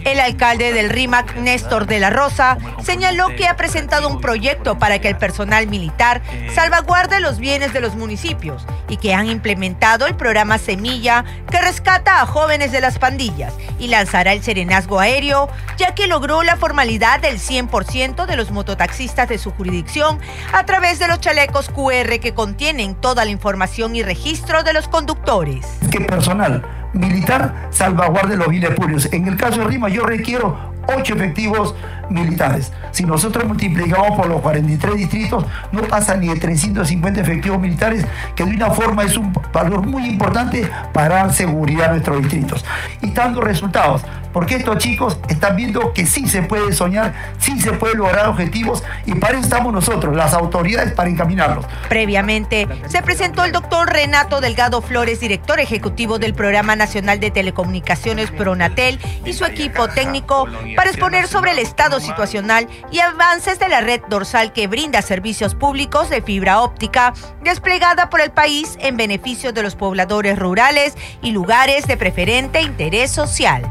El 0.06 0.20
alcalde 0.20 0.72
del 0.72 0.88
RIMAC, 0.88 1.34
Néstor 1.34 1.86
de 1.86 1.98
la 1.98 2.10
Rosa, 2.10 2.58
señaló 2.80 3.26
que 3.34 3.48
ha 3.48 3.56
presentado 3.56 4.08
un 4.08 4.20
proyecto 4.20 4.78
para 4.78 5.00
que 5.00 5.08
el 5.08 5.16
personal 5.16 5.66
militar 5.66 6.22
salvaguarde 6.54 7.18
los 7.18 7.40
bienes 7.40 7.72
de 7.72 7.80
los 7.80 7.96
municipios 7.96 8.64
y 8.88 8.98
que 8.98 9.14
han 9.14 9.26
implementado 9.26 10.06
el 10.06 10.14
programa 10.14 10.58
Semilla 10.58 11.24
que 11.50 11.60
rescata 11.60 12.20
a 12.20 12.26
jóvenes 12.26 12.70
de 12.70 12.80
las 12.80 13.00
pandillas 13.00 13.52
y 13.80 13.88
lanzará 13.88 14.32
el 14.32 14.44
serenazgo 14.44 15.00
aéreo, 15.00 15.48
ya 15.76 15.92
que 15.96 16.06
logró 16.06 16.44
la 16.44 16.56
formalidad 16.56 17.18
del 17.18 17.40
100% 17.40 18.26
de 18.26 18.36
los 18.36 18.52
mototaxistas 18.52 19.28
de 19.28 19.38
su 19.38 19.50
jurisdicción 19.50 20.20
a 20.52 20.64
través 20.64 21.00
de 21.00 21.08
los 21.08 21.18
chalecos 21.18 21.68
QR 21.68 22.20
que 22.20 22.32
contienen 22.32 22.94
toda 22.94 23.24
la 23.24 23.32
información 23.32 23.96
y 23.96 24.04
registro 24.04 24.62
de 24.62 24.72
los 24.72 24.86
conductores. 24.86 25.66
¿Qué 25.90 26.00
personal? 26.00 26.62
Militar 26.92 27.68
salvaguarde 27.70 28.36
los 28.36 28.48
bienes 28.48 28.70
públicos. 28.70 29.08
En 29.12 29.26
el 29.26 29.36
caso 29.36 29.60
de 29.60 29.66
Rima 29.66 29.88
yo 29.88 30.04
requiero 30.04 30.74
ocho 30.96 31.14
efectivos 31.14 31.74
militares. 32.10 32.72
Si 32.92 33.04
nosotros 33.04 33.46
multiplicamos 33.46 34.16
por 34.16 34.26
los 34.26 34.40
43 34.40 34.96
distritos, 34.96 35.44
no 35.72 35.82
pasa 35.82 36.16
ni 36.16 36.28
de 36.28 36.36
350 36.36 37.20
efectivos 37.20 37.60
militares, 37.60 38.04
que 38.34 38.44
de 38.44 38.54
una 38.54 38.70
forma 38.70 39.04
es 39.04 39.16
un 39.16 39.32
valor 39.52 39.86
muy 39.86 40.06
importante 40.06 40.68
para 40.92 41.16
dar 41.16 41.32
seguridad 41.32 41.88
a 41.88 41.92
nuestros 41.92 42.22
distritos. 42.22 42.64
Y 43.02 43.10
dando 43.10 43.40
resultados, 43.40 44.02
porque 44.36 44.56
estos 44.56 44.76
chicos 44.76 45.18
están 45.28 45.56
viendo 45.56 45.94
que 45.94 46.04
sí 46.04 46.28
se 46.28 46.42
puede 46.42 46.74
soñar, 46.74 47.14
sí 47.38 47.58
se 47.58 47.72
puede 47.72 47.94
lograr 47.94 48.26
objetivos 48.26 48.82
y 49.06 49.14
para 49.14 49.38
eso 49.38 49.44
estamos 49.44 49.72
nosotros, 49.72 50.14
las 50.14 50.34
autoridades, 50.34 50.92
para 50.92 51.08
encaminarlos. 51.08 51.64
Previamente, 51.88 52.68
se 52.86 53.00
presentó 53.00 53.44
el 53.44 53.52
doctor 53.52 53.90
Renato 53.90 54.42
Delgado 54.42 54.82
Flores, 54.82 55.20
director 55.20 55.58
ejecutivo 55.58 56.18
del 56.18 56.34
Programa 56.34 56.76
Nacional 56.76 57.18
de 57.18 57.30
Telecomunicaciones 57.30 58.30
Pronatel 58.30 59.00
y 59.24 59.32
su 59.32 59.46
equipo 59.46 59.88
técnico 59.88 60.46
para 60.76 60.90
exponer 60.90 61.28
sobre 61.28 61.52
el 61.52 61.58
estado 61.58 61.95
situacional 62.00 62.68
y 62.90 63.00
avances 63.00 63.58
de 63.58 63.68
la 63.68 63.80
red 63.80 64.00
dorsal 64.08 64.52
que 64.52 64.66
brinda 64.66 65.02
servicios 65.02 65.54
públicos 65.54 66.10
de 66.10 66.22
fibra 66.22 66.60
óptica 66.60 67.14
desplegada 67.42 68.10
por 68.10 68.20
el 68.20 68.30
país 68.30 68.76
en 68.80 68.96
beneficio 68.96 69.52
de 69.52 69.62
los 69.62 69.76
pobladores 69.76 70.38
rurales 70.38 70.94
y 71.22 71.32
lugares 71.32 71.86
de 71.86 71.96
preferente 71.96 72.60
interés 72.60 73.10
social. 73.10 73.62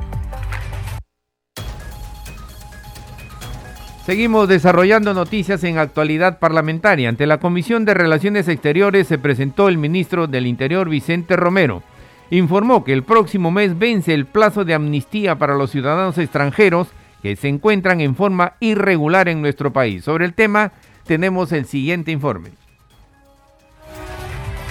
Seguimos 4.05 4.47
desarrollando 4.47 5.15
noticias 5.15 5.63
en 5.63 5.79
actualidad 5.79 6.37
parlamentaria. 6.37 7.09
Ante 7.09 7.25
la 7.25 7.39
Comisión 7.39 7.85
de 7.85 7.95
Relaciones 7.95 8.47
Exteriores 8.47 9.07
se 9.07 9.17
presentó 9.17 9.67
el 9.67 9.79
ministro 9.79 10.27
del 10.27 10.45
Interior 10.45 10.87
Vicente 10.89 11.35
Romero. 11.35 11.81
Informó 12.29 12.83
que 12.83 12.93
el 12.93 13.01
próximo 13.01 13.49
mes 13.49 13.79
vence 13.79 14.13
el 14.13 14.27
plazo 14.27 14.63
de 14.63 14.75
amnistía 14.75 15.39
para 15.39 15.55
los 15.55 15.71
ciudadanos 15.71 16.19
extranjeros 16.19 16.89
que 17.25 17.35
se 17.35 17.47
encuentran 17.47 18.01
en 18.01 18.15
forma 18.15 18.53
irregular 18.59 19.27
en 19.29 19.41
nuestro 19.41 19.73
país. 19.73 20.03
Sobre 20.03 20.25
el 20.25 20.35
tema 20.35 20.73
tenemos 21.07 21.51
el 21.53 21.65
siguiente 21.65 22.11
informe. 22.11 22.51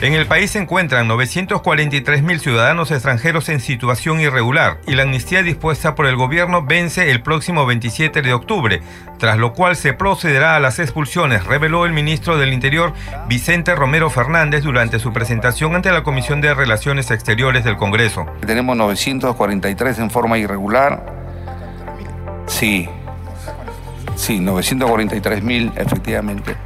En 0.01 0.13
el 0.13 0.27
país 0.27 0.53
se 0.53 0.61
encuentran 0.61 1.09
943 1.09 2.23
mil 2.23 2.39
ciudadanos 2.39 2.93
extranjeros 2.93 3.49
en 3.49 3.59
situación 3.59 4.21
irregular 4.21 4.79
y 4.87 4.95
la 4.95 5.03
amnistía 5.03 5.43
dispuesta 5.43 5.97
por 5.97 6.07
el 6.07 6.15
gobierno 6.15 6.65
vence 6.65 7.11
el 7.11 7.23
próximo 7.23 7.67
27 7.67 8.23
de 8.23 8.33
octubre, 8.33 8.83
tras 9.19 9.37
lo 9.37 9.53
cual 9.53 9.75
se 9.75 9.93
procederá 9.93 10.55
a 10.55 10.61
las 10.61 10.79
expulsiones, 10.79 11.45
reveló 11.47 11.87
el 11.87 11.93
ministro 11.93 12.39
del 12.39 12.53
Interior 12.53 12.93
Vicente 13.27 13.75
Romero 13.75 14.11
Fernández 14.11 14.63
durante 14.63 15.01
su 15.01 15.13
presentación 15.13 15.75
ante 15.75 15.91
la 15.91 16.05
Comisión 16.05 16.41
de 16.41 16.55
Relaciones 16.55 17.11
Exteriores 17.11 17.65
del 17.65 17.77
Congreso. 17.77 18.27
Tenemos 18.47 18.77
943 18.77 19.99
en 19.99 20.11
forma 20.11 20.39
irregular. 20.39 21.14
Sí, 22.47 22.89
sí, 24.17 24.41
943 24.41 25.43
mil 25.43 25.73
efectivamente. 25.77 26.57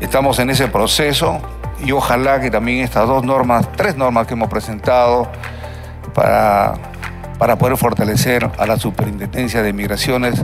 Estamos 0.00 0.38
en 0.38 0.50
ese 0.50 0.68
proceso 0.68 1.40
y 1.84 1.92
ojalá 1.92 2.40
que 2.40 2.50
también 2.50 2.84
estas 2.84 3.06
dos 3.06 3.24
normas, 3.24 3.70
tres 3.72 3.96
normas 3.96 4.26
que 4.26 4.34
hemos 4.34 4.48
presentado 4.48 5.30
para, 6.14 6.74
para 7.38 7.56
poder 7.56 7.76
fortalecer 7.76 8.50
a 8.58 8.66
la 8.66 8.76
Superintendencia 8.76 9.62
de 9.62 9.72
Migraciones, 9.72 10.42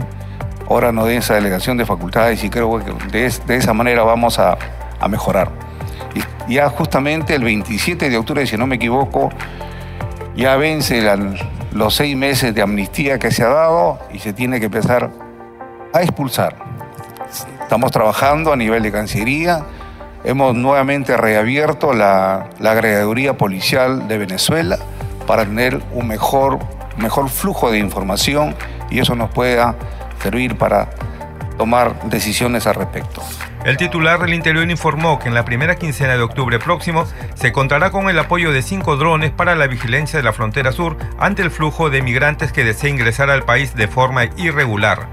ahora 0.69 0.91
no 0.91 1.05
de 1.05 1.17
esa 1.17 1.35
delegación 1.35 1.77
de 1.77 1.85
facultades 1.85 2.43
y 2.43 2.49
creo 2.49 2.83
que 2.83 2.91
de, 3.11 3.55
esa 3.55 3.73
manera 3.73 4.03
vamos 4.03 4.39
a, 4.39 4.57
mejorar. 5.07 5.51
Y 6.47 6.55
ya 6.55 6.69
justamente 6.69 7.35
el 7.35 7.43
27 7.43 8.09
de 8.09 8.17
octubre, 8.17 8.47
si 8.47 8.57
no 8.57 8.65
me 8.65 8.77
equivoco, 8.77 9.29
ya 10.35 10.55
vence 10.55 11.01
los 11.73 11.95
seis 11.95 12.15
meses 12.15 12.53
de 12.53 12.61
amnistía 12.61 13.19
que 13.19 13.31
se 13.31 13.43
ha 13.43 13.49
dado 13.49 13.99
y 14.13 14.19
se 14.19 14.33
tiene 14.33 14.59
que 14.59 14.65
empezar 14.65 15.09
a 15.93 16.01
expulsar 16.01 16.67
Estamos 17.67 17.91
trabajando 17.91 18.53
a 18.53 18.55
nivel 18.55 18.81
de 18.81 18.93
Cancillería. 18.93 19.65
Hemos 20.23 20.55
nuevamente 20.55 21.17
reabierto 21.17 21.91
la, 21.91 22.49
la 22.59 22.71
agregaduría 22.71 23.37
policial 23.37 24.07
de 24.07 24.17
Venezuela 24.17 24.77
para 25.27 25.43
tener 25.43 25.81
un 25.93 26.07
mejor, 26.07 26.59
mejor 26.95 27.27
flujo 27.27 27.69
de 27.69 27.79
información 27.79 28.55
y 28.89 28.99
eso 28.99 29.15
nos 29.15 29.29
pueda 29.31 29.75
servir 30.23 30.57
para 30.57 30.89
tomar 31.57 32.09
decisiones 32.09 32.65
al 32.67 32.75
respecto. 32.75 33.21
El 33.67 33.75
titular 33.75 34.21
del 34.21 34.33
Interior 34.33 34.71
informó 34.71 35.19
que 35.19 35.27
en 35.27 35.33
la 35.33 35.43
primera 35.43 35.75
quincena 35.75 36.15
de 36.15 36.21
octubre 36.21 36.57
próximo 36.57 37.03
se 37.35 37.51
contará 37.51 37.91
con 37.91 38.09
el 38.09 38.17
apoyo 38.17 38.53
de 38.53 38.61
cinco 38.61 38.95
drones 38.95 39.31
para 39.31 39.57
la 39.57 39.67
vigilancia 39.67 40.17
de 40.17 40.23
la 40.23 40.31
frontera 40.31 40.71
sur 40.71 40.95
ante 41.19 41.41
el 41.41 41.51
flujo 41.51 41.89
de 41.89 42.01
migrantes 42.01 42.53
que 42.53 42.63
desea 42.63 42.89
ingresar 42.89 43.29
al 43.29 43.43
país 43.43 43.75
de 43.75 43.89
forma 43.89 44.23
irregular. 44.37 45.09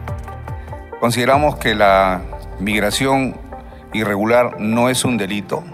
Consideramos 1.01 1.57
que 1.57 1.75
la 1.75 2.23
migración 2.61 3.37
irregular 3.93 4.61
no 4.61 4.89
es 4.89 5.05
un 5.05 5.17
delito. 5.17 5.65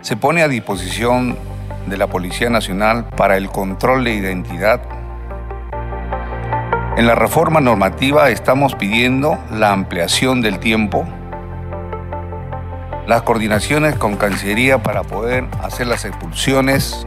Se 0.00 0.16
pone 0.16 0.40
a 0.42 0.48
disposición 0.48 1.36
de 1.84 1.98
la 1.98 2.06
Policía 2.06 2.48
Nacional 2.48 3.04
para 3.14 3.36
el 3.36 3.50
control 3.50 4.04
de 4.04 4.14
identidad. 4.14 4.80
En 6.96 7.06
la 7.06 7.14
reforma 7.14 7.60
normativa 7.60 8.30
estamos 8.30 8.74
pidiendo 8.74 9.38
la 9.50 9.72
ampliación 9.72 10.40
del 10.40 10.58
tiempo 10.58 11.06
las 13.06 13.22
coordinaciones 13.22 13.96
con 13.96 14.16
Cancillería 14.16 14.82
para 14.82 15.02
poder 15.02 15.46
hacer 15.62 15.86
las 15.86 16.04
expulsiones. 16.04 17.06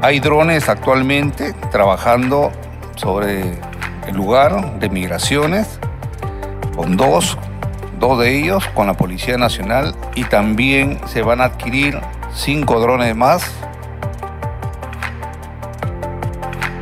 Hay 0.00 0.20
drones 0.20 0.68
actualmente 0.68 1.54
trabajando 1.70 2.50
sobre 2.96 3.58
el 4.06 4.16
lugar 4.16 4.78
de 4.78 4.88
migraciones, 4.88 5.78
con 6.76 6.96
dos, 6.96 7.38
dos 7.98 8.18
de 8.18 8.38
ellos 8.38 8.66
con 8.74 8.86
la 8.86 8.94
Policía 8.94 9.38
Nacional 9.38 9.94
y 10.14 10.24
también 10.24 11.00
se 11.06 11.22
van 11.22 11.40
a 11.40 11.44
adquirir 11.44 12.00
cinco 12.34 12.80
drones 12.80 13.16
más. 13.16 13.50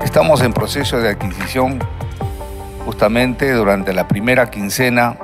Estamos 0.03 0.41
en 0.43 0.53
proceso 0.53 0.99
de 0.99 1.11
adquisición 1.11 1.79
justamente 2.85 3.53
durante 3.53 3.93
la 3.93 4.09
primera 4.09 4.51
quincena 4.51 5.17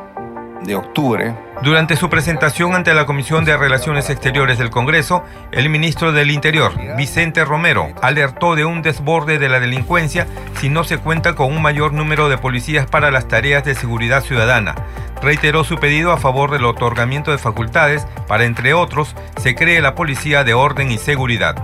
de 0.67 0.75
octubre. 0.75 1.35
Durante 1.63 1.97
su 1.97 2.11
presentación 2.11 2.75
ante 2.75 2.93
la 2.93 3.07
Comisión 3.07 3.45
de 3.45 3.57
Relaciones 3.57 4.11
Exteriores 4.11 4.59
del 4.59 4.71
Congreso, 4.71 5.25
el 5.53 5.71
ministro 5.71 6.13
del 6.13 6.31
Interior, 6.31 6.73
Vicente 6.97 7.45
Romero, 7.45 7.89
alertó 8.03 8.55
de 8.55 8.65
un 8.65 8.83
desborde 8.83 9.39
de 9.39 9.49
la 9.49 9.61
delincuencia 9.61 10.27
si 10.61 10.69
no 10.69 10.85
se 10.85 10.99
cuenta 10.99 11.35
con 11.35 11.53
un 11.53 11.63
mayor 11.63 11.93
número 11.93 12.29
de 12.29 12.37
policías 12.37 12.87
para 12.87 13.11
las 13.11 13.29
tareas 13.29 13.65
de 13.65 13.75
seguridad 13.75 14.23
ciudadana. 14.23 14.75
Reiteró 15.23 15.65
su 15.65 15.77
pedido 15.79 16.13
a 16.13 16.19
favor 16.19 16.51
del 16.51 16.67
otorgamiento 16.67 17.31
de 17.31 17.39
facultades 17.39 18.07
para, 18.29 18.45
entre 18.45 18.75
otros, 18.75 19.15
se 19.41 19.55
cree 19.55 19.81
la 19.81 19.95
Policía 19.95 20.45
de 20.45 20.53
Orden 20.53 20.91
y 20.91 20.99
Seguridad. 20.99 21.57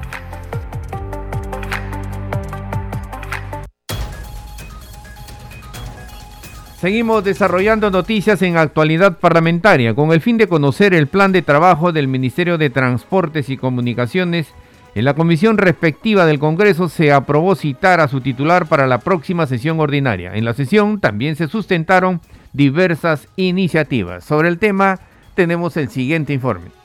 Seguimos 6.83 7.23
desarrollando 7.23 7.93
noticias 7.93 8.43
en 8.43 8.57
actualidad 8.57 9.19
parlamentaria 9.19 9.95
con 9.95 10.11
el 10.11 10.21
fin 10.21 10.37
de 10.37 10.49
conocer 10.49 10.95
el 10.95 11.07
plan 11.07 11.31
de 11.31 11.41
trabajo 11.41 11.93
del 11.93 12.09
Ministerio 12.09 12.59
de 12.59 12.71
Transportes 12.71 13.51
y 13.51 13.57
Comunicaciones. 13.57 14.49
En 14.97 15.05
la 15.05 15.15
comisión 15.15 15.59
respectiva 15.59 16.27
del 16.27 16.41
Congreso 16.41 16.89
se 16.89 17.13
aprobó 17.13 17.55
citar 17.55 18.01
a 18.01 18.09
su 18.09 18.21
titular 18.21 18.67
para 18.67 18.89
la 18.89 18.99
próxima 18.99 19.47
sesión 19.47 19.79
ordinaria. 19.79 20.35
En 20.35 20.45
la 20.45 20.55
sesión 20.55 20.99
también 20.99 21.37
se 21.37 21.47
sustentaron 21.47 22.21
diversas 22.53 23.29
iniciativas. 23.37 24.25
Sobre 24.25 24.49
el 24.49 24.59
tema 24.59 24.99
tenemos 25.37 25.77
el 25.77 25.89
siguiente 25.89 26.33
informe. 26.33 26.82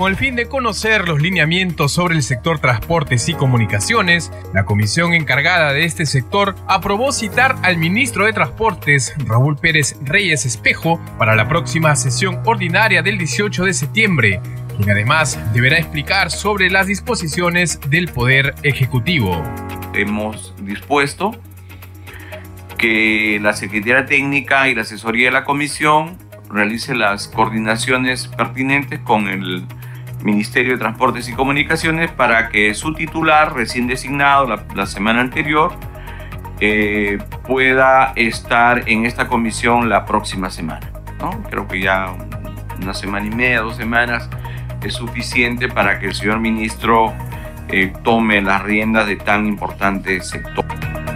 Con 0.00 0.10
el 0.10 0.16
fin 0.16 0.34
de 0.34 0.48
conocer 0.48 1.06
los 1.06 1.20
lineamientos 1.20 1.92
sobre 1.92 2.14
el 2.14 2.22
sector 2.22 2.58
transportes 2.58 3.28
y 3.28 3.34
comunicaciones, 3.34 4.32
la 4.54 4.64
comisión 4.64 5.12
encargada 5.12 5.74
de 5.74 5.84
este 5.84 6.06
sector 6.06 6.54
aprobó 6.66 7.12
citar 7.12 7.56
al 7.60 7.76
ministro 7.76 8.24
de 8.24 8.32
Transportes, 8.32 9.12
Raúl 9.26 9.58
Pérez 9.58 9.98
Reyes 10.02 10.46
Espejo, 10.46 10.98
para 11.18 11.36
la 11.36 11.48
próxima 11.48 11.94
sesión 11.96 12.40
ordinaria 12.46 13.02
del 13.02 13.18
18 13.18 13.66
de 13.66 13.74
septiembre, 13.74 14.40
quien 14.78 14.90
además 14.90 15.38
deberá 15.52 15.76
explicar 15.76 16.30
sobre 16.30 16.70
las 16.70 16.86
disposiciones 16.86 17.78
del 17.90 18.08
Poder 18.08 18.54
Ejecutivo. 18.62 19.42
Hemos 19.92 20.54
dispuesto 20.62 21.32
que 22.78 23.38
la 23.42 23.52
Secretaría 23.52 24.06
Técnica 24.06 24.66
y 24.70 24.74
la 24.74 24.80
asesoría 24.80 25.26
de 25.26 25.32
la 25.32 25.44
comisión 25.44 26.16
realice 26.48 26.94
las 26.94 27.28
coordinaciones 27.28 28.28
pertinentes 28.28 28.98
con 29.00 29.28
el 29.28 29.66
Ministerio 30.22 30.72
de 30.72 30.78
Transportes 30.78 31.28
y 31.28 31.32
Comunicaciones 31.32 32.10
para 32.10 32.48
que 32.48 32.74
su 32.74 32.94
titular, 32.94 33.54
recién 33.54 33.86
designado 33.86 34.46
la, 34.74 34.86
semana 34.86 35.20
anterior, 35.20 35.72
eh, 36.60 37.18
pueda 37.46 38.12
estar 38.16 38.88
en 38.88 39.06
esta 39.06 39.28
comisión 39.28 39.88
la 39.88 40.04
próxima 40.04 40.50
semana. 40.50 40.90
¿no? 41.18 41.30
Creo 41.50 41.66
que 41.66 41.80
ya 41.80 42.14
una 42.82 42.94
semana 42.94 43.26
y 43.26 43.30
media, 43.30 43.60
dos 43.60 43.76
semanas 43.76 44.28
es 44.82 44.94
suficiente 44.94 45.68
para 45.68 45.98
que 45.98 46.06
el 46.06 46.14
señor 46.14 46.40
ministro 46.40 47.12
eh, 47.68 47.92
tome 48.02 48.40
las 48.42 48.62
riendas 48.62 49.06
de 49.06 49.16
tan 49.16 49.46
importante 49.46 50.20
sector. 50.20 50.64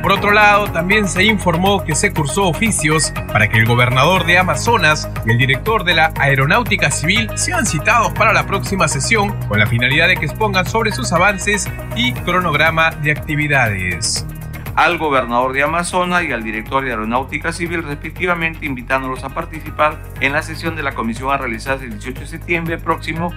Por 0.05 0.13
otro 0.13 0.33
lado, 0.33 0.71
también 0.71 1.09
se 1.09 1.25
informó 1.25 1.83
que 1.83 1.95
se 1.95 2.13
cursó 2.13 2.45
oficios 2.45 3.11
para 3.33 3.49
que 3.49 3.57
el 3.57 3.65
gobernador 3.65 4.27
de 4.27 4.37
Amazonas 4.37 5.09
y 5.25 5.31
el 5.31 5.39
director 5.39 5.83
de 5.83 5.95
la 5.95 6.13
Aeronáutica 6.19 6.91
Civil 6.91 7.31
sean 7.37 7.65
citados 7.65 8.13
para 8.13 8.35
la 8.35 8.47
próxima 8.47 8.87
sesión 8.87 9.33
con 9.49 9.59
la 9.59 9.67
finalidad 9.67 10.09
de 10.09 10.19
que 10.19 10.27
expongan 10.27 10.67
sobre 10.67 10.93
sus 10.93 11.11
avances 11.11 11.71
y 11.97 12.13
cronograma 12.13 12.91
de 12.91 13.13
actividades. 13.13 14.27
Al 14.77 14.99
gobernador 14.99 15.55
de 15.55 15.63
Amazonas 15.63 16.23
y 16.25 16.33
al 16.33 16.43
director 16.43 16.85
de 16.85 16.91
Aeronáutica 16.91 17.53
Civil, 17.53 17.83
respectivamente, 17.83 18.67
invitándolos 18.67 19.25
a 19.25 19.31
participar 19.31 20.03
en 20.21 20.35
la 20.35 20.43
sesión 20.43 20.77
de 20.77 20.83
la 20.83 20.95
comisión 20.95 21.33
a 21.33 21.39
realizarse 21.39 21.87
el 21.87 21.93
18 21.93 22.21
de 22.21 22.27
septiembre 22.27 22.77
próximo 22.77 23.33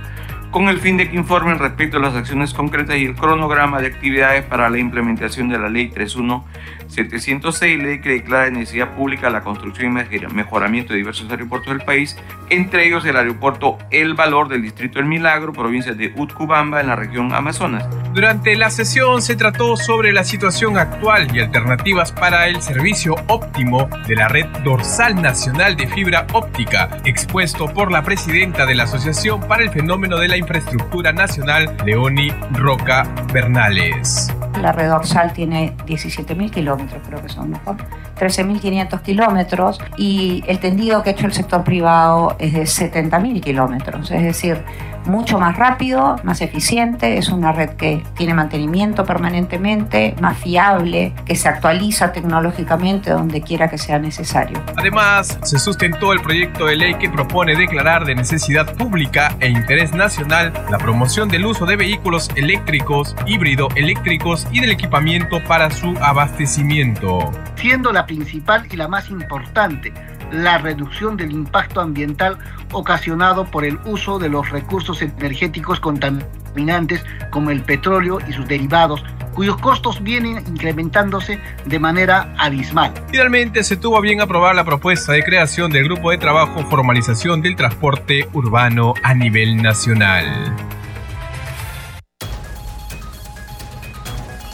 con 0.52 0.70
el 0.70 0.80
fin 0.80 0.98
de 0.98 1.10
que 1.10 1.16
informen 1.16 1.60
respecto 1.60 1.98
a 1.98 2.00
las 2.00 2.16
acciones 2.16 2.54
concretas 2.54 2.98
y 2.98 3.06
el 3.06 3.16
cronograma 3.16 3.82
de 3.82 3.88
actividades 3.88 4.44
para 4.46 4.70
la 4.70 4.78
implementación 4.78 5.50
de 5.50 5.60
la 5.60 5.70
Ley 5.70 5.90
31706, 5.90 7.84
ley 7.84 8.00
que 8.00 8.10
declara 8.10 8.46
de 8.46 8.52
necesidad 8.52 8.96
pública 8.96 9.30
la 9.30 9.42
construcción 9.42 9.98
y 10.12 10.34
mejoramiento 10.34 10.94
de 10.94 11.00
diversos 11.00 11.30
aeropuertos 11.30 11.74
del 11.74 11.86
país, 11.86 12.18
entre 12.50 12.88
ellos 12.88 13.06
el 13.06 13.18
aeropuerto 13.18 13.78
El 13.92 14.14
Valor 14.14 14.48
del 14.48 14.62
Distrito 14.62 15.00
del 15.00 15.08
Milagro, 15.08 15.52
provincia 15.52 15.94
de 15.94 16.14
Utcubamba, 16.16 16.82
en 16.82 16.88
la 16.88 16.96
región 16.96 17.34
Amazonas. 17.34 17.88
Durante 18.14 18.56
la 18.56 18.70
sesión 18.70 19.22
se 19.22 19.36
trató 19.36 19.76
sobre 19.76 20.14
la 20.14 20.24
situación 20.24 20.78
actual 20.78 21.28
y 21.36 21.40
alternativas 21.40 22.12
para 22.12 22.48
el 22.48 22.62
servicio 22.62 23.16
óptimo 23.28 23.90
de 24.08 24.16
la 24.16 24.28
red 24.28 24.48
dorsal 24.64 25.22
nacional 25.22 25.76
de 25.76 25.88
fibra 25.88 26.26
óptica, 26.34 26.90
expuesto 27.06 27.72
por 27.74 27.92
la 27.92 28.02
presidenta 28.04 28.66
de 28.66 28.76
la 28.76 28.84
Asociación 28.84 29.42
para 29.42 29.64
el 29.64 29.70
Fenómeno 29.70 30.18
de 30.18 30.30
la 30.30 30.37
Infraestructura 30.38 31.12
Nacional, 31.12 31.76
Leoni 31.86 32.32
Roca 32.54 33.08
Bernales. 33.34 34.34
La 34.62 34.72
red 34.72 34.90
dorsal 34.90 35.34
tiene 35.34 35.76
17.000 35.86 36.50
kilómetros, 36.50 37.02
creo 37.08 37.22
que 37.22 37.30
son 37.30 37.52
mejor, 37.52 37.78
13.500 38.20 39.02
kilómetros 39.02 39.80
y 39.98 40.44
el 40.48 40.60
tendido 40.60 41.04
que 41.04 41.12
ha 41.12 41.14
hecho 41.14 41.28
el 41.28 41.34
sector 41.34 41.64
privado 41.64 42.36
es 42.40 42.54
de 42.54 42.64
70.000 42.64 43.42
kilómetros, 43.42 44.10
es 44.12 44.24
decir, 44.24 44.64
mucho 45.08 45.40
más 45.40 45.58
rápido, 45.58 46.18
más 46.24 46.42
eficiente, 46.42 47.18
es 47.18 47.30
una 47.30 47.52
red 47.52 47.72
que 47.72 48.04
tiene 48.16 48.34
mantenimiento 48.34 49.06
permanentemente, 49.06 50.16
más 50.22 50.38
fiable, 50.38 51.14
que 51.26 51.36
se 51.36 51.48
actualiza 51.48 52.12
tecnológicamente 52.12 53.12
donde 53.12 53.42
quiera 53.42 53.70
que 53.70 53.78
sea 53.78 54.00
necesario. 54.00 54.62
Además, 54.76 55.40
se 55.44 55.60
sustentó 55.60 56.14
el 56.14 56.22
proyecto 56.22 56.66
de 56.66 56.76
ley 56.76 56.96
que 56.96 57.10
propone 57.10 57.56
declarar 57.56 58.06
de 58.06 58.16
necesidad 58.16 58.76
pública 58.76 59.36
e 59.40 59.50
interés 59.50 59.94
nacional 59.94 60.54
la 60.70 60.78
promoción 60.78 61.30
del 61.30 61.46
uso 61.46 61.66
de 61.66 61.76
vehículos 61.76 62.30
eléctricos, 62.36 63.16
híbrido 63.26 63.70
eléctricos 63.76 64.48
y 64.52 64.60
del 64.60 64.72
equipamiento 64.72 65.44
para 65.44 65.72
su 65.72 65.96
abastecimiento. 66.02 67.32
Siendo 67.56 67.92
la 67.92 68.06
principal 68.06 68.68
y 68.70 68.76
la 68.76 68.88
más 68.88 69.10
importante 69.10 69.94
la 70.32 70.58
reducción 70.58 71.18
del 71.18 71.32
impacto 71.32 71.82
ambiental 71.82 72.38
ocasionado 72.72 73.46
por 73.46 73.66
el 73.66 73.80
uso 73.86 74.20
de 74.20 74.30
los 74.30 74.50
recursos 74.50 74.97
energéticos 75.02 75.80
contaminantes 75.80 77.04
como 77.32 77.52
el 77.52 77.62
petróleo 77.62 78.20
y 78.28 78.34
sus 78.34 78.48
derivados, 78.48 79.04
cuyos 79.34 79.58
costos 79.58 80.02
vienen 80.02 80.38
incrementándose 80.48 81.40
de 81.66 81.80
manera 81.80 82.34
abismal. 82.38 82.94
Finalmente 83.12 83.64
se 83.64 83.78
tuvo 83.78 84.02
bien 84.02 84.22
aprobar 84.22 84.56
la 84.56 84.66
propuesta 84.66 85.14
de 85.14 85.24
creación 85.24 85.72
del 85.72 85.84
Grupo 85.84 86.12
de 86.12 86.18
Trabajo 86.18 86.64
Formalización 86.70 87.42
del 87.42 87.56
Transporte 87.56 88.28
Urbano 88.34 88.94
a 89.04 89.14
nivel 89.14 89.62
nacional. 89.62 90.26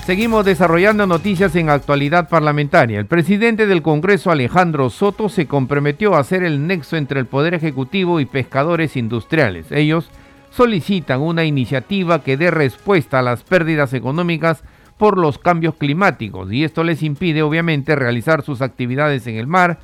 Seguimos 0.05 0.43
desarrollando 0.43 1.07
noticias 1.07 1.55
en 1.55 1.69
actualidad 1.69 2.27
parlamentaria. 2.27 2.99
El 2.99 3.05
presidente 3.05 3.67
del 3.67 3.81
Congreso, 3.81 4.31
Alejandro 4.31 4.89
Soto, 4.89 5.29
se 5.29 5.47
comprometió 5.47 6.15
a 6.15 6.19
hacer 6.19 6.43
el 6.43 6.67
nexo 6.67 6.97
entre 6.97 7.21
el 7.21 7.25
Poder 7.25 7.53
Ejecutivo 7.53 8.19
y 8.19 8.25
pescadores 8.25 8.97
industriales. 8.97 9.71
Ellos 9.71 10.09
solicitan 10.55 11.21
una 11.21 11.45
iniciativa 11.45 12.23
que 12.23 12.37
dé 12.37 12.51
respuesta 12.51 13.19
a 13.19 13.23
las 13.23 13.43
pérdidas 13.43 13.93
económicas 13.93 14.63
por 14.97 15.17
los 15.17 15.39
cambios 15.39 15.75
climáticos 15.75 16.51
y 16.51 16.63
esto 16.63 16.83
les 16.83 17.01
impide 17.01 17.41
obviamente 17.41 17.95
realizar 17.95 18.43
sus 18.43 18.61
actividades 18.61 19.25
en 19.27 19.37
el 19.37 19.47
mar, 19.47 19.79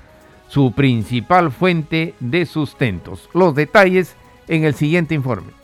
su 0.48 0.72
principal 0.74 1.52
fuente 1.52 2.14
de 2.20 2.46
sustentos. 2.46 3.30
Los 3.34 3.56
detalles 3.56 4.16
en 4.48 4.64
el 4.64 4.76
siguiente 4.76 5.16
informe. 5.16 5.59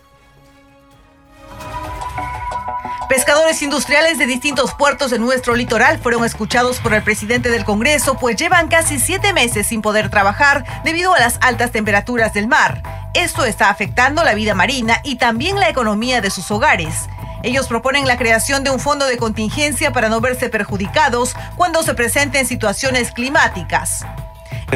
Pescadores 3.09 3.61
industriales 3.61 4.17
de 4.17 4.25
distintos 4.25 4.73
puertos 4.73 5.11
de 5.11 5.19
nuestro 5.19 5.55
litoral 5.55 5.99
fueron 5.99 6.25
escuchados 6.25 6.79
por 6.79 6.93
el 6.93 7.03
presidente 7.03 7.49
del 7.49 7.65
Congreso, 7.65 8.17
pues 8.17 8.35
llevan 8.35 8.67
casi 8.67 8.99
siete 8.99 9.33
meses 9.33 9.67
sin 9.67 9.81
poder 9.81 10.09
trabajar 10.09 10.65
debido 10.83 11.13
a 11.13 11.19
las 11.19 11.37
altas 11.41 11.71
temperaturas 11.71 12.33
del 12.33 12.47
mar. 12.47 12.81
Esto 13.13 13.45
está 13.45 13.69
afectando 13.69 14.23
la 14.23 14.33
vida 14.33 14.55
marina 14.55 14.99
y 15.03 15.15
también 15.15 15.59
la 15.59 15.69
economía 15.69 16.21
de 16.21 16.29
sus 16.29 16.49
hogares. 16.51 17.07
Ellos 17.43 17.67
proponen 17.67 18.07
la 18.07 18.17
creación 18.17 18.63
de 18.63 18.71
un 18.71 18.79
fondo 18.79 19.05
de 19.05 19.17
contingencia 19.17 19.91
para 19.91 20.09
no 20.09 20.19
verse 20.19 20.49
perjudicados 20.49 21.35
cuando 21.55 21.83
se 21.83 21.93
presenten 21.93 22.47
situaciones 22.47 23.11
climáticas. 23.11 24.03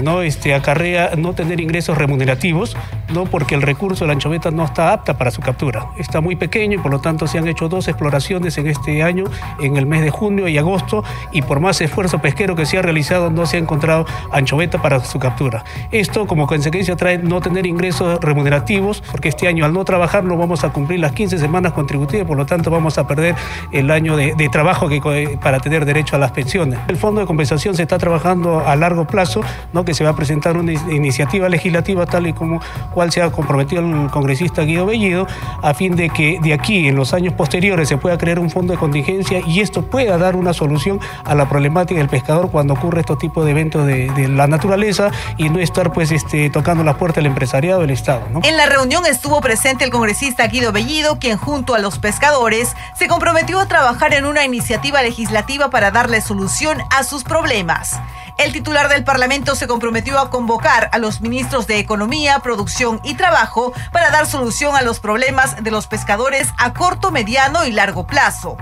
¿No? 0.03 0.21
Este, 0.21 0.53
acarrea 0.53 1.11
no 1.17 1.33
tener 1.33 1.59
ingresos 1.59 1.97
remunerativos, 1.97 2.75
¿no? 3.13 3.25
porque 3.25 3.55
el 3.55 3.61
recurso 3.61 4.03
de 4.03 4.07
la 4.07 4.13
anchoveta 4.13 4.51
no 4.51 4.65
está 4.65 4.93
apta 4.93 5.17
para 5.17 5.31
su 5.31 5.41
captura. 5.41 5.87
Está 5.97 6.21
muy 6.21 6.35
pequeño 6.35 6.75
y 6.75 6.77
por 6.77 6.91
lo 6.91 6.99
tanto 6.99 7.27
se 7.27 7.37
han 7.37 7.47
hecho 7.47 7.69
dos 7.69 7.87
exploraciones 7.87 8.57
en 8.57 8.67
este 8.67 9.03
año, 9.03 9.25
en 9.59 9.77
el 9.77 9.85
mes 9.85 10.01
de 10.01 10.09
junio 10.09 10.47
y 10.47 10.57
agosto, 10.57 11.03
y 11.31 11.41
por 11.41 11.59
más 11.59 11.81
esfuerzo 11.81 12.19
pesquero 12.19 12.55
que 12.55 12.65
se 12.65 12.77
ha 12.77 12.81
realizado 12.81 13.29
no 13.29 13.45
se 13.45 13.57
ha 13.57 13.59
encontrado 13.59 14.05
anchoveta 14.31 14.81
para 14.81 15.03
su 15.03 15.19
captura. 15.19 15.63
Esto 15.91 16.27
como 16.27 16.47
consecuencia 16.47 16.95
trae 16.95 17.17
no 17.17 17.41
tener 17.41 17.65
ingresos 17.65 18.19
remunerativos, 18.21 19.01
porque 19.11 19.29
este 19.29 19.47
año 19.47 19.65
al 19.65 19.73
no 19.73 19.83
trabajar 19.85 20.23
no 20.23 20.37
vamos 20.37 20.63
a 20.63 20.69
cumplir 20.69 20.99
las 20.99 21.11
15 21.13 21.37
semanas 21.37 21.73
contributivas, 21.73 22.27
por 22.27 22.37
lo 22.37 22.45
tanto 22.45 22.69
vamos 22.71 22.97
a 22.97 23.07
perder 23.07 23.35
el 23.71 23.91
año 23.91 24.15
de, 24.15 24.33
de 24.35 24.49
trabajo 24.49 24.87
que, 24.87 25.37
para 25.41 25.59
tener 25.59 25.85
derecho 25.85 26.15
a 26.15 26.19
las 26.19 26.31
pensiones. 26.31 26.79
El 26.87 26.97
fondo 26.97 27.21
de 27.21 27.27
compensación 27.27 27.75
se 27.75 27.83
está 27.83 27.97
trabajando 27.97 28.59
a 28.65 28.75
largo 28.75 29.05
plazo, 29.05 29.41
¿no? 29.73 29.78
Que 29.85 29.93
se 29.93 30.03
va 30.03 30.11
a 30.11 30.15
presentar 30.15 30.57
una 30.57 30.73
iniciativa 30.73 31.49
legislativa 31.49 32.05
tal 32.05 32.27
y 32.27 32.33
como 32.33 32.61
cual 32.93 33.11
se 33.11 33.21
ha 33.21 33.31
comprometido 33.31 33.81
el 33.81 34.09
congresista 34.09 34.63
Guido 34.63 34.85
Bellido, 34.85 35.27
a 35.61 35.73
fin 35.73 35.95
de 35.95 36.09
que 36.09 36.39
de 36.41 36.53
aquí 36.53 36.87
en 36.87 36.95
los 36.95 37.13
años 37.13 37.33
posteriores 37.33 37.87
se 37.87 37.97
pueda 37.97 38.17
crear 38.17 38.39
un 38.39 38.49
fondo 38.49 38.73
de 38.73 38.79
contingencia 38.79 39.41
y 39.45 39.61
esto 39.61 39.83
pueda 39.83 40.17
dar 40.17 40.35
una 40.35 40.53
solución 40.53 40.99
a 41.23 41.35
la 41.35 41.47
problemática 41.47 41.99
del 41.99 42.09
pescador 42.09 42.51
cuando 42.51 42.73
ocurre 42.73 43.01
estos 43.01 43.17
tipos 43.17 43.45
de 43.45 43.51
eventos 43.51 43.85
de, 43.85 44.09
la 44.29 44.47
naturaleza 44.47 45.11
y 45.37 45.49
no 45.49 45.59
estar 45.59 45.91
pues 45.91 46.11
este, 46.11 46.49
tocando 46.49 46.83
la 46.83 46.97
puerta 46.97 47.15
del 47.15 47.27
empresariado 47.27 47.81
del 47.81 47.89
Estado. 47.89 48.21
En 48.43 48.57
la 48.57 48.65
reunión 48.65 49.05
estuvo 49.05 49.41
presente 49.41 49.83
el 49.83 49.91
congresista 49.91 50.47
Guido 50.47 50.71
Bellido, 50.71 51.19
quien 51.19 51.37
junto 51.37 51.73
a 51.73 51.79
los 51.79 51.99
pescadores 51.99 52.75
se 52.95 53.07
comprometió 53.07 53.59
a 53.59 53.67
trabajar 53.67 54.13
en 54.13 54.25
una 54.25 54.43
iniciativa 54.43 55.01
legislativa 55.01 55.69
para 55.69 55.91
darle 55.91 56.21
solución 56.21 56.77
a 56.95 57.03
sus 57.03 57.23
problemas. 57.23 57.99
El 58.39 58.53
titular 58.53 58.87
del 58.87 59.03
Parlamento 59.03 59.53
se 59.53 59.67
comprometió 59.67 60.17
a 60.17 60.29
convocar 60.29 60.89
a 60.93 60.97
los 60.97 61.19
ministros 61.19 61.67
de 61.67 61.77
Economía, 61.77 62.39
Producción 62.39 63.01
y 63.03 63.15
Trabajo 63.15 63.73
para 63.91 64.11
dar 64.11 64.27
solución 64.27 64.77
a 64.77 64.81
los 64.81 65.01
problemas 65.01 65.61
de 65.61 65.71
los 65.71 65.87
pescadores 65.87 66.47
a 66.57 66.73
corto, 66.73 67.11
mediano 67.11 67.65
y 67.65 67.73
largo 67.73 68.07
plazo. 68.07 68.55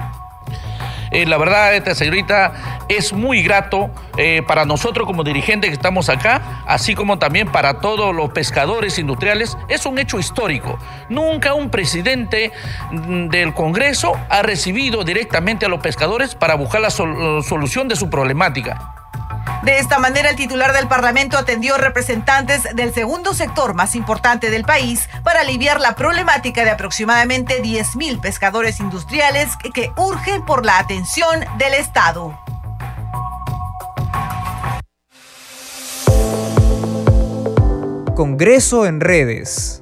Eh, 1.12 1.28
la 1.28 1.38
verdad, 1.38 1.76
esta 1.76 1.94
señorita 1.94 2.86
es 2.90 3.14
muy 3.14 3.44
grato 3.44 3.92
eh, 4.18 4.42
para 4.48 4.66
nosotros 4.66 5.06
como 5.06 5.24
dirigentes 5.24 5.70
que 5.70 5.76
estamos 5.76 6.10
acá, 6.10 6.64
así 6.66 6.96
como 6.96 7.20
también 7.20 7.48
para 7.48 7.80
todos 7.80 8.16
los 8.16 8.32
pescadores 8.32 8.98
industriales. 8.98 9.60
Es 9.68 9.86
un 9.86 10.00
hecho 10.00 10.18
histórico. 10.18 10.80
Nunca 11.08 11.54
un 11.54 11.70
presidente 11.70 12.52
mm, 12.90 13.28
del 13.28 13.54
Congreso 13.54 14.14
ha 14.28 14.42
recibido 14.42 15.04
directamente 15.04 15.68
a 15.68 15.70
los 15.70 15.82
pescadores 15.82 16.34
para 16.34 16.56
buscar 16.56 16.82
la 16.82 16.90
solución 16.90 17.88
de 17.88 17.96
su 17.96 18.10
problemática. 18.10 18.96
De 19.64 19.80
esta 19.80 19.98
manera, 19.98 20.30
el 20.30 20.36
titular 20.36 20.72
del 20.74 20.88
Parlamento 20.88 21.38
atendió 21.38 21.78
representantes 21.78 22.64
del 22.76 22.94
segundo 22.94 23.34
sector 23.34 23.74
más 23.74 23.96
importante 23.96 24.50
del 24.50 24.64
país 24.64 25.10
para 25.24 25.42
aliviar 25.42 25.80
la 25.80 25.96
problemática 25.96 26.64
de 26.64 26.72
aproximadamente 26.72 27.62
10.000 27.62 28.22
pescadores 28.22 28.80
industriales 28.80 29.50
que 29.74 29.92
urgen 29.98 30.46
por 30.46 30.66
la 30.66 30.80
atención 30.80 31.44
del 31.58 31.74
Estado. 31.74 32.40
Congreso 38.16 38.86
en 38.86 39.00
redes. 39.00 39.82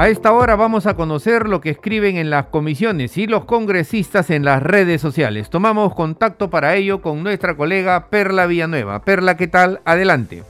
A 0.00 0.08
esta 0.08 0.32
hora 0.32 0.56
vamos 0.56 0.86
a 0.86 0.96
conocer 0.96 1.46
lo 1.46 1.60
que 1.60 1.68
escriben 1.68 2.16
en 2.16 2.30
las 2.30 2.46
comisiones 2.46 3.18
y 3.18 3.26
los 3.26 3.44
congresistas 3.44 4.30
en 4.30 4.46
las 4.46 4.62
redes 4.62 5.02
sociales. 5.02 5.50
Tomamos 5.50 5.94
contacto 5.94 6.48
para 6.48 6.74
ello 6.74 7.02
con 7.02 7.22
nuestra 7.22 7.54
colega 7.54 8.06
Perla 8.08 8.46
Villanueva. 8.46 9.02
Perla, 9.02 9.36
¿qué 9.36 9.46
tal? 9.46 9.82
Adelante. 9.84 10.42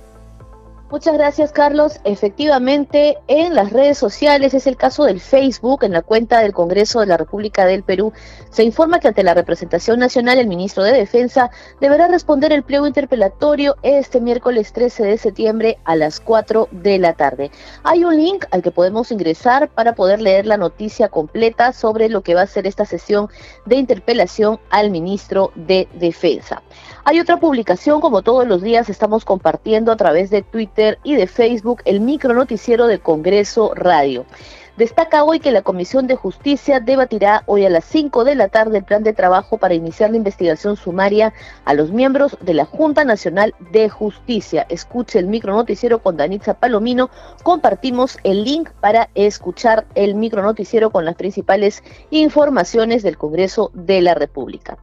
Muchas 0.91 1.15
gracias, 1.15 1.53
Carlos. 1.53 2.01
Efectivamente, 2.03 3.17
en 3.29 3.55
las 3.55 3.73
redes 3.73 3.97
sociales, 3.97 4.55
es 4.55 4.67
el 4.67 4.77
caso 4.77 5.05
del 5.05 5.21
Facebook, 5.21 5.85
en 5.85 5.93
la 5.93 6.03
cuenta 6.03 6.41
del 6.41 6.53
Congreso 6.53 6.99
de 6.99 7.07
la 7.07 7.17
República 7.17 7.65
del 7.65 7.85
Perú, 7.85 8.13
se 8.51 8.65
informa 8.65 8.99
que 8.99 9.07
ante 9.07 9.23
la 9.23 9.35
representación 9.35 10.01
nacional, 10.01 10.39
el 10.39 10.49
ministro 10.49 10.83
de 10.83 10.93
Defensa 10.93 11.53
deberá 11.81 12.09
responder 12.09 12.53
el 12.53 12.65
pliego 12.65 12.89
interpelatorio 12.89 13.77
este 13.85 14.21
miércoles 14.21 14.73
13 14.73 15.05
de 15.05 15.17
septiembre 15.17 15.79
a 15.85 15.95
las 15.95 16.19
4 16.19 16.67
de 16.73 16.99
la 16.99 17.13
tarde. 17.13 17.53
Hay 17.85 18.03
un 18.03 18.17
link 18.17 18.47
al 18.51 18.61
que 18.61 18.73
podemos 18.73 19.13
ingresar 19.13 19.69
para 19.69 19.95
poder 19.95 20.21
leer 20.21 20.45
la 20.45 20.57
noticia 20.57 21.09
completa 21.09 21.73
sobre 21.73 22.09
lo 22.09 22.23
que 22.23 22.35
va 22.35 22.43
a 22.43 22.47
ser 22.49 22.67
esta 22.67 22.85
sesión 22.85 23.29
de 23.65 23.77
interpelación 23.77 24.59
al 24.71 24.91
ministro 24.91 25.53
de 25.55 25.87
Defensa. 25.95 26.63
Hay 27.05 27.19
otra 27.19 27.39
publicación, 27.39 28.01
como 28.01 28.23
todos 28.23 28.47
los 28.47 28.63
días 28.63 28.91
estamos 28.91 29.25
compartiendo 29.25 29.91
a 29.91 29.97
través 29.97 30.29
de 30.29 30.43
Twitter 30.43 30.99
y 31.03 31.15
de 31.15 31.27
Facebook, 31.27 31.81
el 31.87 32.01
micro 32.01 32.35
noticiero 32.35 32.87
de 32.87 32.99
Congreso 32.99 33.73
Radio. 33.75 34.27
Destaca 34.77 35.25
hoy 35.25 35.41
que 35.41 35.51
la 35.51 35.63
Comisión 35.63 36.07
de 36.07 36.15
Justicia 36.15 36.79
debatirá 36.79 37.43
hoy 37.47 37.65
a 37.67 37.71
las 37.71 37.85
5 37.87 38.25
de 38.25 38.35
la 38.35 38.49
tarde 38.49 38.79
el 38.79 38.85
plan 38.85 39.03
de 39.03 39.13
trabajo 39.13 39.59
para 39.59 39.75
iniciar 39.75 40.11
la 40.11 40.17
investigación 40.17 40.77
sumaria 40.77 41.33
a 41.65 41.75
los 41.75 41.91
miembros 41.91 42.37
de 42.41 42.55
la 42.55 42.65
Junta 42.65 43.05
Nacional 43.05 43.55
de 43.73 43.89
Justicia. 43.89 44.67
Escuche 44.69 45.19
el 45.19 45.27
micro 45.27 45.55
noticiero 45.55 45.99
con 45.99 46.17
Danitza 46.17 46.55
Palomino. 46.55 47.11
Compartimos 47.43 48.19
el 48.25 48.45
link 48.45 48.71
para 48.81 49.11
escuchar 49.15 49.87
el 49.95 50.15
micro 50.15 50.43
noticiero 50.43 50.91
con 50.91 51.05
las 51.05 51.17
principales 51.17 51.83
informaciones 52.11 53.03
del 53.03 53.19
Congreso 53.19 53.71
de 53.75 54.01
la 54.01 54.15
República. 54.15 54.79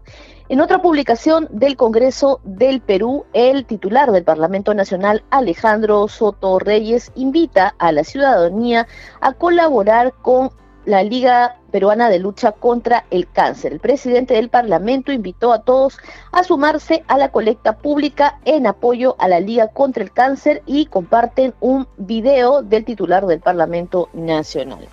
En 0.49 0.61
otra 0.61 0.81
publicación 0.81 1.49
del 1.51 1.75
Congreso 1.75 2.39
del 2.45 2.79
Perú, 2.79 3.25
el 3.33 3.65
titular 3.65 4.13
del 4.13 4.23
Parlamento 4.23 4.73
Nacional, 4.73 5.25
Alejandro 5.29 6.07
Soto 6.07 6.57
Reyes, 6.57 7.11
invita 7.15 7.75
a 7.79 7.91
la 7.91 8.05
ciudadanía 8.05 8.87
a 9.19 9.33
colaborar 9.33 10.13
con 10.21 10.51
la 10.85 11.03
Liga 11.03 11.57
Peruana 11.69 12.07
de 12.07 12.19
Lucha 12.19 12.53
contra 12.53 13.03
el 13.11 13.29
Cáncer. 13.29 13.73
El 13.73 13.81
presidente 13.81 14.35
del 14.35 14.47
Parlamento 14.47 15.11
invitó 15.11 15.51
a 15.51 15.63
todos 15.63 15.97
a 16.31 16.45
sumarse 16.45 17.03
a 17.09 17.17
la 17.17 17.29
colecta 17.29 17.77
pública 17.79 18.39
en 18.45 18.67
apoyo 18.67 19.17
a 19.19 19.27
la 19.27 19.41
Liga 19.41 19.67
contra 19.67 20.01
el 20.01 20.13
Cáncer 20.13 20.63
y 20.65 20.85
comparten 20.85 21.55
un 21.59 21.89
video 21.97 22.61
del 22.61 22.85
titular 22.85 23.25
del 23.25 23.41
Parlamento 23.41 24.07
Nacional. 24.13 24.87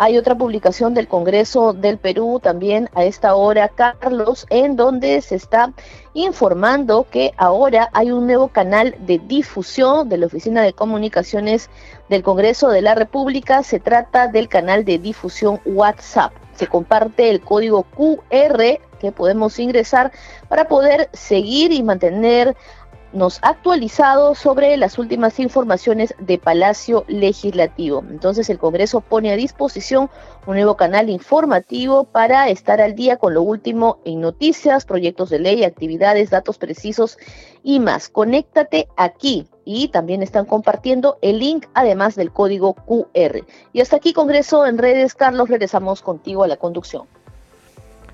Hay 0.00 0.16
otra 0.16 0.36
publicación 0.36 0.94
del 0.94 1.08
Congreso 1.08 1.72
del 1.72 1.98
Perú 1.98 2.38
también 2.40 2.88
a 2.94 3.02
esta 3.02 3.34
hora, 3.34 3.68
Carlos, 3.68 4.46
en 4.48 4.76
donde 4.76 5.20
se 5.22 5.34
está 5.34 5.72
informando 6.14 7.04
que 7.10 7.32
ahora 7.36 7.90
hay 7.92 8.12
un 8.12 8.28
nuevo 8.28 8.46
canal 8.46 8.94
de 9.00 9.18
difusión 9.18 10.08
de 10.08 10.18
la 10.18 10.26
Oficina 10.26 10.62
de 10.62 10.72
Comunicaciones 10.72 11.68
del 12.08 12.22
Congreso 12.22 12.68
de 12.68 12.80
la 12.80 12.94
República. 12.94 13.64
Se 13.64 13.80
trata 13.80 14.28
del 14.28 14.48
canal 14.48 14.84
de 14.84 15.00
difusión 15.00 15.60
WhatsApp. 15.64 16.32
Se 16.54 16.68
comparte 16.68 17.28
el 17.28 17.40
código 17.40 17.82
QR 17.82 18.78
que 19.00 19.10
podemos 19.10 19.58
ingresar 19.58 20.12
para 20.48 20.68
poder 20.68 21.08
seguir 21.12 21.72
y 21.72 21.82
mantener 21.82 22.56
nos 23.12 23.38
ha 23.42 23.50
actualizado 23.50 24.34
sobre 24.34 24.76
las 24.76 24.98
últimas 24.98 25.40
informaciones 25.40 26.14
de 26.18 26.38
Palacio 26.38 27.04
Legislativo. 27.08 28.04
Entonces 28.10 28.50
el 28.50 28.58
Congreso 28.58 29.00
pone 29.00 29.32
a 29.32 29.36
disposición 29.36 30.10
un 30.46 30.54
nuevo 30.54 30.76
canal 30.76 31.10
informativo 31.10 32.04
para 32.04 32.48
estar 32.48 32.80
al 32.80 32.94
día 32.94 33.16
con 33.16 33.34
lo 33.34 33.42
último 33.42 33.98
en 34.04 34.20
noticias, 34.20 34.84
proyectos 34.84 35.30
de 35.30 35.38
ley, 35.38 35.64
actividades, 35.64 36.30
datos 36.30 36.58
precisos 36.58 37.18
y 37.62 37.80
más. 37.80 38.08
Conéctate 38.08 38.88
aquí 38.96 39.48
y 39.64 39.88
también 39.88 40.22
están 40.22 40.46
compartiendo 40.46 41.18
el 41.20 41.38
link 41.38 41.66
además 41.74 42.14
del 42.14 42.32
código 42.32 42.74
QR. 42.74 43.44
Y 43.72 43.80
hasta 43.80 43.96
aquí 43.96 44.12
Congreso 44.12 44.66
en 44.66 44.78
redes. 44.78 45.14
Carlos, 45.14 45.48
regresamos 45.48 46.02
contigo 46.02 46.44
a 46.44 46.48
la 46.48 46.56
conducción. 46.56 47.06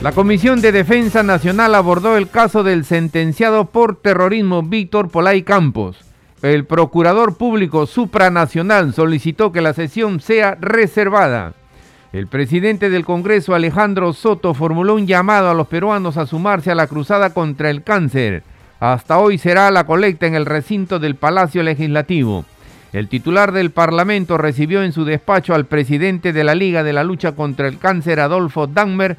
La 0.00 0.12
Comisión 0.12 0.60
de 0.60 0.70
Defensa 0.70 1.24
Nacional 1.24 1.74
abordó 1.74 2.16
el 2.16 2.30
caso 2.30 2.62
del 2.62 2.84
sentenciado 2.84 3.64
por 3.64 3.96
terrorismo 3.96 4.62
Víctor 4.62 5.10
Polay 5.10 5.42
Campos. 5.42 5.96
El 6.40 6.66
procurador 6.66 7.36
público 7.36 7.84
supranacional 7.84 8.94
solicitó 8.94 9.50
que 9.50 9.60
la 9.60 9.72
sesión 9.72 10.20
sea 10.20 10.56
reservada. 10.60 11.54
El 12.12 12.28
presidente 12.28 12.90
del 12.90 13.04
Congreso, 13.04 13.56
Alejandro 13.56 14.12
Soto, 14.12 14.54
formuló 14.54 14.94
un 14.94 15.08
llamado 15.08 15.50
a 15.50 15.54
los 15.54 15.66
peruanos 15.66 16.16
a 16.16 16.26
sumarse 16.26 16.70
a 16.70 16.76
la 16.76 16.86
cruzada 16.86 17.34
contra 17.34 17.68
el 17.68 17.82
cáncer. 17.82 18.44
Hasta 18.78 19.18
hoy 19.18 19.36
será 19.36 19.68
la 19.72 19.84
colecta 19.84 20.28
en 20.28 20.36
el 20.36 20.46
recinto 20.46 21.00
del 21.00 21.16
Palacio 21.16 21.64
Legislativo. 21.64 22.44
El 22.92 23.08
titular 23.08 23.50
del 23.50 23.72
Parlamento 23.72 24.38
recibió 24.38 24.84
en 24.84 24.92
su 24.92 25.04
despacho 25.04 25.56
al 25.56 25.66
presidente 25.66 26.32
de 26.32 26.44
la 26.44 26.54
Liga 26.54 26.84
de 26.84 26.92
la 26.92 27.02
Lucha 27.02 27.32
contra 27.32 27.66
el 27.66 27.78
Cáncer, 27.78 28.20
Adolfo 28.20 28.68
Dangmer, 28.68 29.16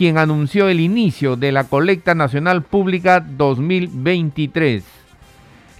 quien 0.00 0.16
anunció 0.16 0.70
el 0.70 0.80
inicio 0.80 1.36
de 1.36 1.52
la 1.52 1.64
colecta 1.64 2.14
nacional 2.14 2.62
pública 2.62 3.20
2023. 3.20 4.82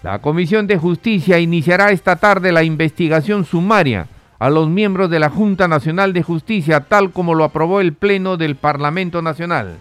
La 0.02 0.18
Comisión 0.18 0.66
de 0.66 0.76
Justicia 0.76 1.38
iniciará 1.38 1.90
esta 1.90 2.16
tarde 2.16 2.52
la 2.52 2.62
investigación 2.62 3.46
sumaria 3.46 4.08
a 4.38 4.50
los 4.50 4.68
miembros 4.68 5.08
de 5.08 5.20
la 5.20 5.30
Junta 5.30 5.68
Nacional 5.68 6.12
de 6.12 6.22
Justicia, 6.22 6.80
tal 6.80 7.12
como 7.12 7.34
lo 7.34 7.44
aprobó 7.44 7.80
el 7.80 7.94
Pleno 7.94 8.36
del 8.36 8.56
Parlamento 8.56 9.22
Nacional. 9.22 9.78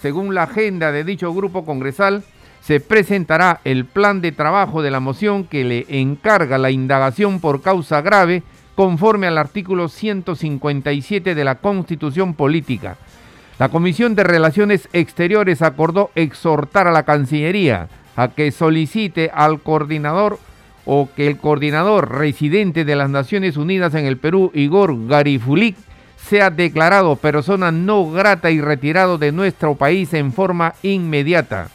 Según 0.00 0.34
la 0.34 0.44
agenda 0.44 0.90
de 0.90 1.04
dicho 1.04 1.34
grupo 1.34 1.66
congresal, 1.66 2.24
se 2.62 2.80
presentará 2.80 3.60
el 3.64 3.84
plan 3.84 4.22
de 4.22 4.32
trabajo 4.32 4.80
de 4.80 4.92
la 4.92 5.00
moción 5.00 5.44
que 5.44 5.62
le 5.62 5.84
encarga 5.90 6.56
la 6.56 6.70
indagación 6.70 7.38
por 7.38 7.60
causa 7.60 8.00
grave 8.00 8.44
conforme 8.76 9.26
al 9.26 9.36
artículo 9.36 9.90
157 9.90 11.34
de 11.34 11.44
la 11.44 11.56
Constitución 11.56 12.32
Política. 12.32 12.96
La 13.56 13.68
Comisión 13.68 14.16
de 14.16 14.24
Relaciones 14.24 14.88
Exteriores 14.92 15.62
acordó 15.62 16.10
exhortar 16.16 16.88
a 16.88 16.92
la 16.92 17.04
Cancillería 17.04 17.88
a 18.16 18.28
que 18.28 18.50
solicite 18.50 19.30
al 19.32 19.60
coordinador 19.60 20.40
o 20.84 21.08
que 21.14 21.28
el 21.28 21.38
coordinador 21.38 22.18
residente 22.18 22.84
de 22.84 22.96
las 22.96 23.10
Naciones 23.10 23.56
Unidas 23.56 23.94
en 23.94 24.06
el 24.06 24.16
Perú, 24.16 24.50
Igor 24.54 25.06
Garifulik, 25.06 25.76
sea 26.16 26.50
declarado 26.50 27.14
persona 27.14 27.70
no 27.70 28.10
grata 28.10 28.50
y 28.50 28.60
retirado 28.60 29.18
de 29.18 29.30
nuestro 29.30 29.76
país 29.76 30.12
en 30.14 30.32
forma 30.32 30.74
inmediata. 30.82 31.68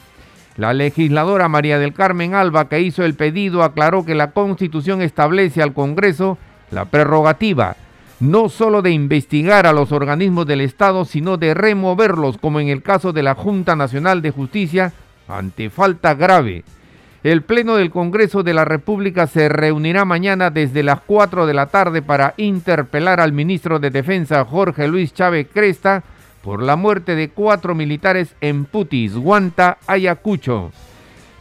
La 0.56 0.74
legisladora 0.74 1.48
María 1.48 1.78
del 1.78 1.94
Carmen 1.94 2.34
Alba, 2.34 2.68
que 2.68 2.80
hizo 2.80 3.04
el 3.04 3.14
pedido, 3.14 3.62
aclaró 3.62 4.04
que 4.04 4.14
la 4.14 4.32
Constitución 4.32 5.00
establece 5.00 5.62
al 5.62 5.72
Congreso 5.72 6.36
la 6.70 6.84
prerrogativa 6.84 7.76
no 8.20 8.50
solo 8.50 8.82
de 8.82 8.90
investigar 8.90 9.66
a 9.66 9.72
los 9.72 9.92
organismos 9.92 10.46
del 10.46 10.60
Estado, 10.60 11.04
sino 11.06 11.38
de 11.38 11.54
removerlos, 11.54 12.36
como 12.36 12.60
en 12.60 12.68
el 12.68 12.82
caso 12.82 13.12
de 13.12 13.22
la 13.22 13.34
Junta 13.34 13.74
Nacional 13.74 14.20
de 14.20 14.30
Justicia, 14.30 14.92
ante 15.26 15.70
falta 15.70 16.14
grave. 16.14 16.64
El 17.22 17.42
Pleno 17.42 17.76
del 17.76 17.90
Congreso 17.90 18.42
de 18.42 18.54
la 18.54 18.64
República 18.64 19.26
se 19.26 19.48
reunirá 19.48 20.04
mañana 20.04 20.50
desde 20.50 20.82
las 20.82 21.00
4 21.00 21.46
de 21.46 21.54
la 21.54 21.66
tarde 21.66 22.02
para 22.02 22.34
interpelar 22.36 23.20
al 23.20 23.32
ministro 23.32 23.78
de 23.78 23.90
Defensa 23.90 24.44
Jorge 24.44 24.88
Luis 24.88 25.12
Chávez 25.12 25.46
Cresta 25.52 26.02
por 26.42 26.62
la 26.62 26.76
muerte 26.76 27.14
de 27.16 27.28
cuatro 27.28 27.74
militares 27.74 28.34
en 28.40 28.64
Putis, 28.64 29.14
Guanta, 29.14 29.76
Ayacucho. 29.86 30.72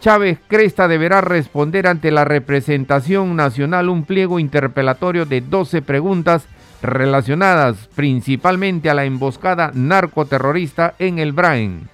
Chávez 0.01 0.39
Cresta 0.47 0.89
deberá 0.89 1.21
responder 1.21 1.87
ante 1.87 2.11
la 2.11 2.25
representación 2.25 3.37
nacional 3.37 3.89
un 3.89 4.03
pliego 4.03 4.39
interpelatorio 4.39 5.25
de 5.25 5.41
12 5.41 5.81
preguntas 5.81 6.45
relacionadas 6.81 7.89
principalmente 7.95 8.89
a 8.89 8.93
la 8.93 9.05
emboscada 9.05 9.71
narcoterrorista 9.73 10.95
en 10.99 11.19
el 11.19 11.33
Brain. 11.33 11.89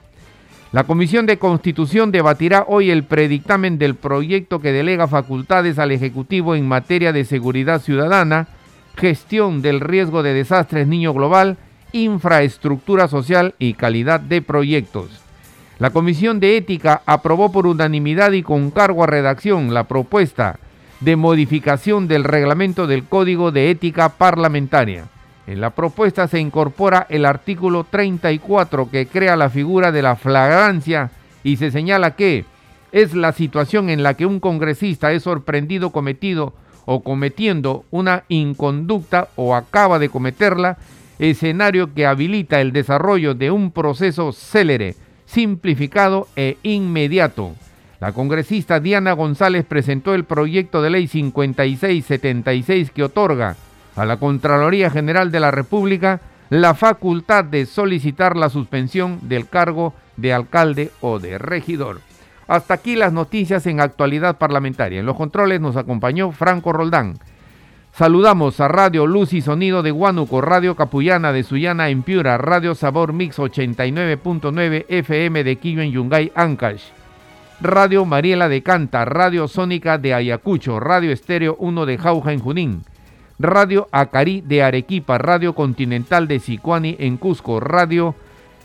La 0.71 0.83
Comisión 0.83 1.25
de 1.25 1.37
Constitución 1.37 2.11
debatirá 2.11 2.65
hoy 2.67 2.91
el 2.91 3.03
predictamen 3.03 3.77
del 3.77 3.95
proyecto 3.95 4.59
que 4.59 4.73
delega 4.73 5.07
facultades 5.07 5.79
al 5.79 5.91
Ejecutivo 5.91 6.53
en 6.55 6.67
materia 6.67 7.13
de 7.13 7.23
seguridad 7.23 7.81
ciudadana, 7.81 8.47
gestión 8.97 9.61
del 9.61 9.79
riesgo 9.79 10.21
de 10.21 10.33
desastres 10.33 10.87
niño 10.87 11.13
global, 11.13 11.57
infraestructura 11.93 13.07
social 13.07 13.55
y 13.57 13.75
calidad 13.75 14.19
de 14.19 14.41
proyectos. 14.41 15.21
La 15.79 15.91
Comisión 15.91 16.39
de 16.39 16.57
Ética 16.57 17.01
aprobó 17.05 17.51
por 17.51 17.67
unanimidad 17.67 18.33
y 18.33 18.43
con 18.43 18.71
cargo 18.71 19.03
a 19.03 19.07
redacción 19.07 19.73
la 19.73 19.85
propuesta 19.85 20.59
de 20.99 21.15
modificación 21.15 22.07
del 22.07 22.23
reglamento 22.23 22.87
del 22.87 23.05
Código 23.05 23.51
de 23.51 23.69
Ética 23.69 24.09
Parlamentaria. 24.09 25.05
En 25.47 25.61
la 25.61 25.69
propuesta 25.69 26.27
se 26.27 26.39
incorpora 26.39 27.05
el 27.09 27.25
artículo 27.25 27.83
34 27.83 28.89
que 28.89 29.07
crea 29.07 29.35
la 29.35 29.49
figura 29.49 29.91
de 29.91 30.01
la 30.01 30.15
flagrancia 30.15 31.11
y 31.43 31.57
se 31.57 31.69
señala 31.69 32.15
que 32.15 32.45
es 32.91 33.13
la 33.13 33.33
situación 33.33 33.89
en 33.89 34.03
la 34.03 34.15
que 34.15 34.25
un 34.25 34.39
congresista 34.39 35.11
es 35.11 35.23
sorprendido 35.23 35.91
cometido 35.91 36.53
o 36.85 37.01
cometiendo 37.01 37.83
una 37.91 38.23
inconducta 38.29 39.27
o 39.35 39.55
acaba 39.55 39.99
de 39.99 40.09
cometerla, 40.09 40.77
escenario 41.19 41.93
que 41.93 42.05
habilita 42.05 42.61
el 42.61 42.71
desarrollo 42.71 43.33
de 43.35 43.51
un 43.51 43.71
proceso 43.71 44.31
célere, 44.31 44.95
simplificado 45.25 46.27
e 46.35 46.57
inmediato. 46.63 47.53
La 47.99 48.11
congresista 48.11 48.79
Diana 48.79 49.13
González 49.13 49.65
presentó 49.65 50.13
el 50.13 50.25
proyecto 50.25 50.81
de 50.81 50.89
ley 50.89 51.07
5676 51.07 52.91
que 52.91 53.03
otorga 53.03 53.55
a 53.95 54.05
la 54.05 54.17
Contraloría 54.17 54.89
General 54.89 55.31
de 55.31 55.39
la 55.39 55.51
República 55.51 56.19
la 56.49 56.73
facultad 56.73 57.45
de 57.45 57.65
solicitar 57.65 58.35
la 58.35 58.49
suspensión 58.49 59.19
del 59.23 59.47
cargo 59.47 59.93
de 60.17 60.33
alcalde 60.33 60.91
o 61.01 61.19
de 61.19 61.37
regidor. 61.37 62.01
Hasta 62.47 62.75
aquí 62.75 62.95
las 62.95 63.13
noticias 63.13 63.65
en 63.65 63.79
actualidad 63.79 64.37
parlamentaria. 64.37 64.99
En 64.99 65.05
los 65.05 65.15
controles 65.15 65.59
nos 65.61 65.77
acompañó 65.77 66.31
Franco 66.31 66.73
Roldán. 66.73 67.17
Saludamos 67.91 68.59
a 68.59 68.67
Radio 68.67 69.07
Luz 69.07 69.31
y 69.33 69.41
Sonido 69.41 69.81
de 69.81 69.93
Huánuco, 69.93 70.41
Radio 70.41 70.75
Capullana 70.75 71.31
de 71.31 71.43
Sullana 71.43 71.89
en 71.89 72.03
Piura, 72.03 72.37
Radio 72.37 72.75
Sabor 72.75 73.13
Mix 73.13 73.39
89.9 73.39 74.85
FM 74.89 75.43
de 75.45 75.55
Quillo 75.55 75.81
en 75.81 75.91
Yungay, 75.91 76.31
Ancash. 76.35 76.83
Radio 77.65 78.05
Mariela 78.05 78.47
de 78.47 78.61
Canta, 78.61 79.05
Radio 79.05 79.47
Sónica 79.47 79.97
de 79.97 80.13
Ayacucho, 80.13 80.79
Radio 80.79 81.11
Estéreo 81.11 81.55
1 81.59 81.85
de 81.87 81.97
Jauja 81.97 82.31
en 82.31 82.39
Junín. 82.39 82.83
Radio 83.39 83.87
Acari 83.91 84.41
de 84.41 84.61
Arequipa, 84.61 85.17
Radio 85.17 85.55
Continental 85.55 86.27
de 86.27 86.39
Sicuani 86.39 86.95
en 86.99 87.17
Cusco, 87.17 87.59
Radio 87.59 88.13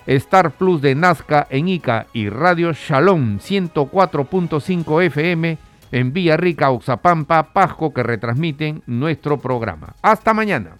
Star 0.07 0.51
Plus 0.51 0.83
de 0.83 0.95
Nazca 0.95 1.47
en 1.49 1.69
Ica 1.69 2.09
y 2.13 2.29
Radio 2.29 2.73
Shalom 2.73 3.39
104.5 3.39 5.03
FM 5.05 5.59
en 5.93 6.13
Villarrica, 6.13 6.71
Oxapampa, 6.71 7.55
Pasco 7.55 7.95
que 7.95 8.03
retransmiten 8.03 8.83
nuestro 8.87 9.39
programa. 9.39 9.95
Hasta 10.03 10.35
mañana. 10.35 10.80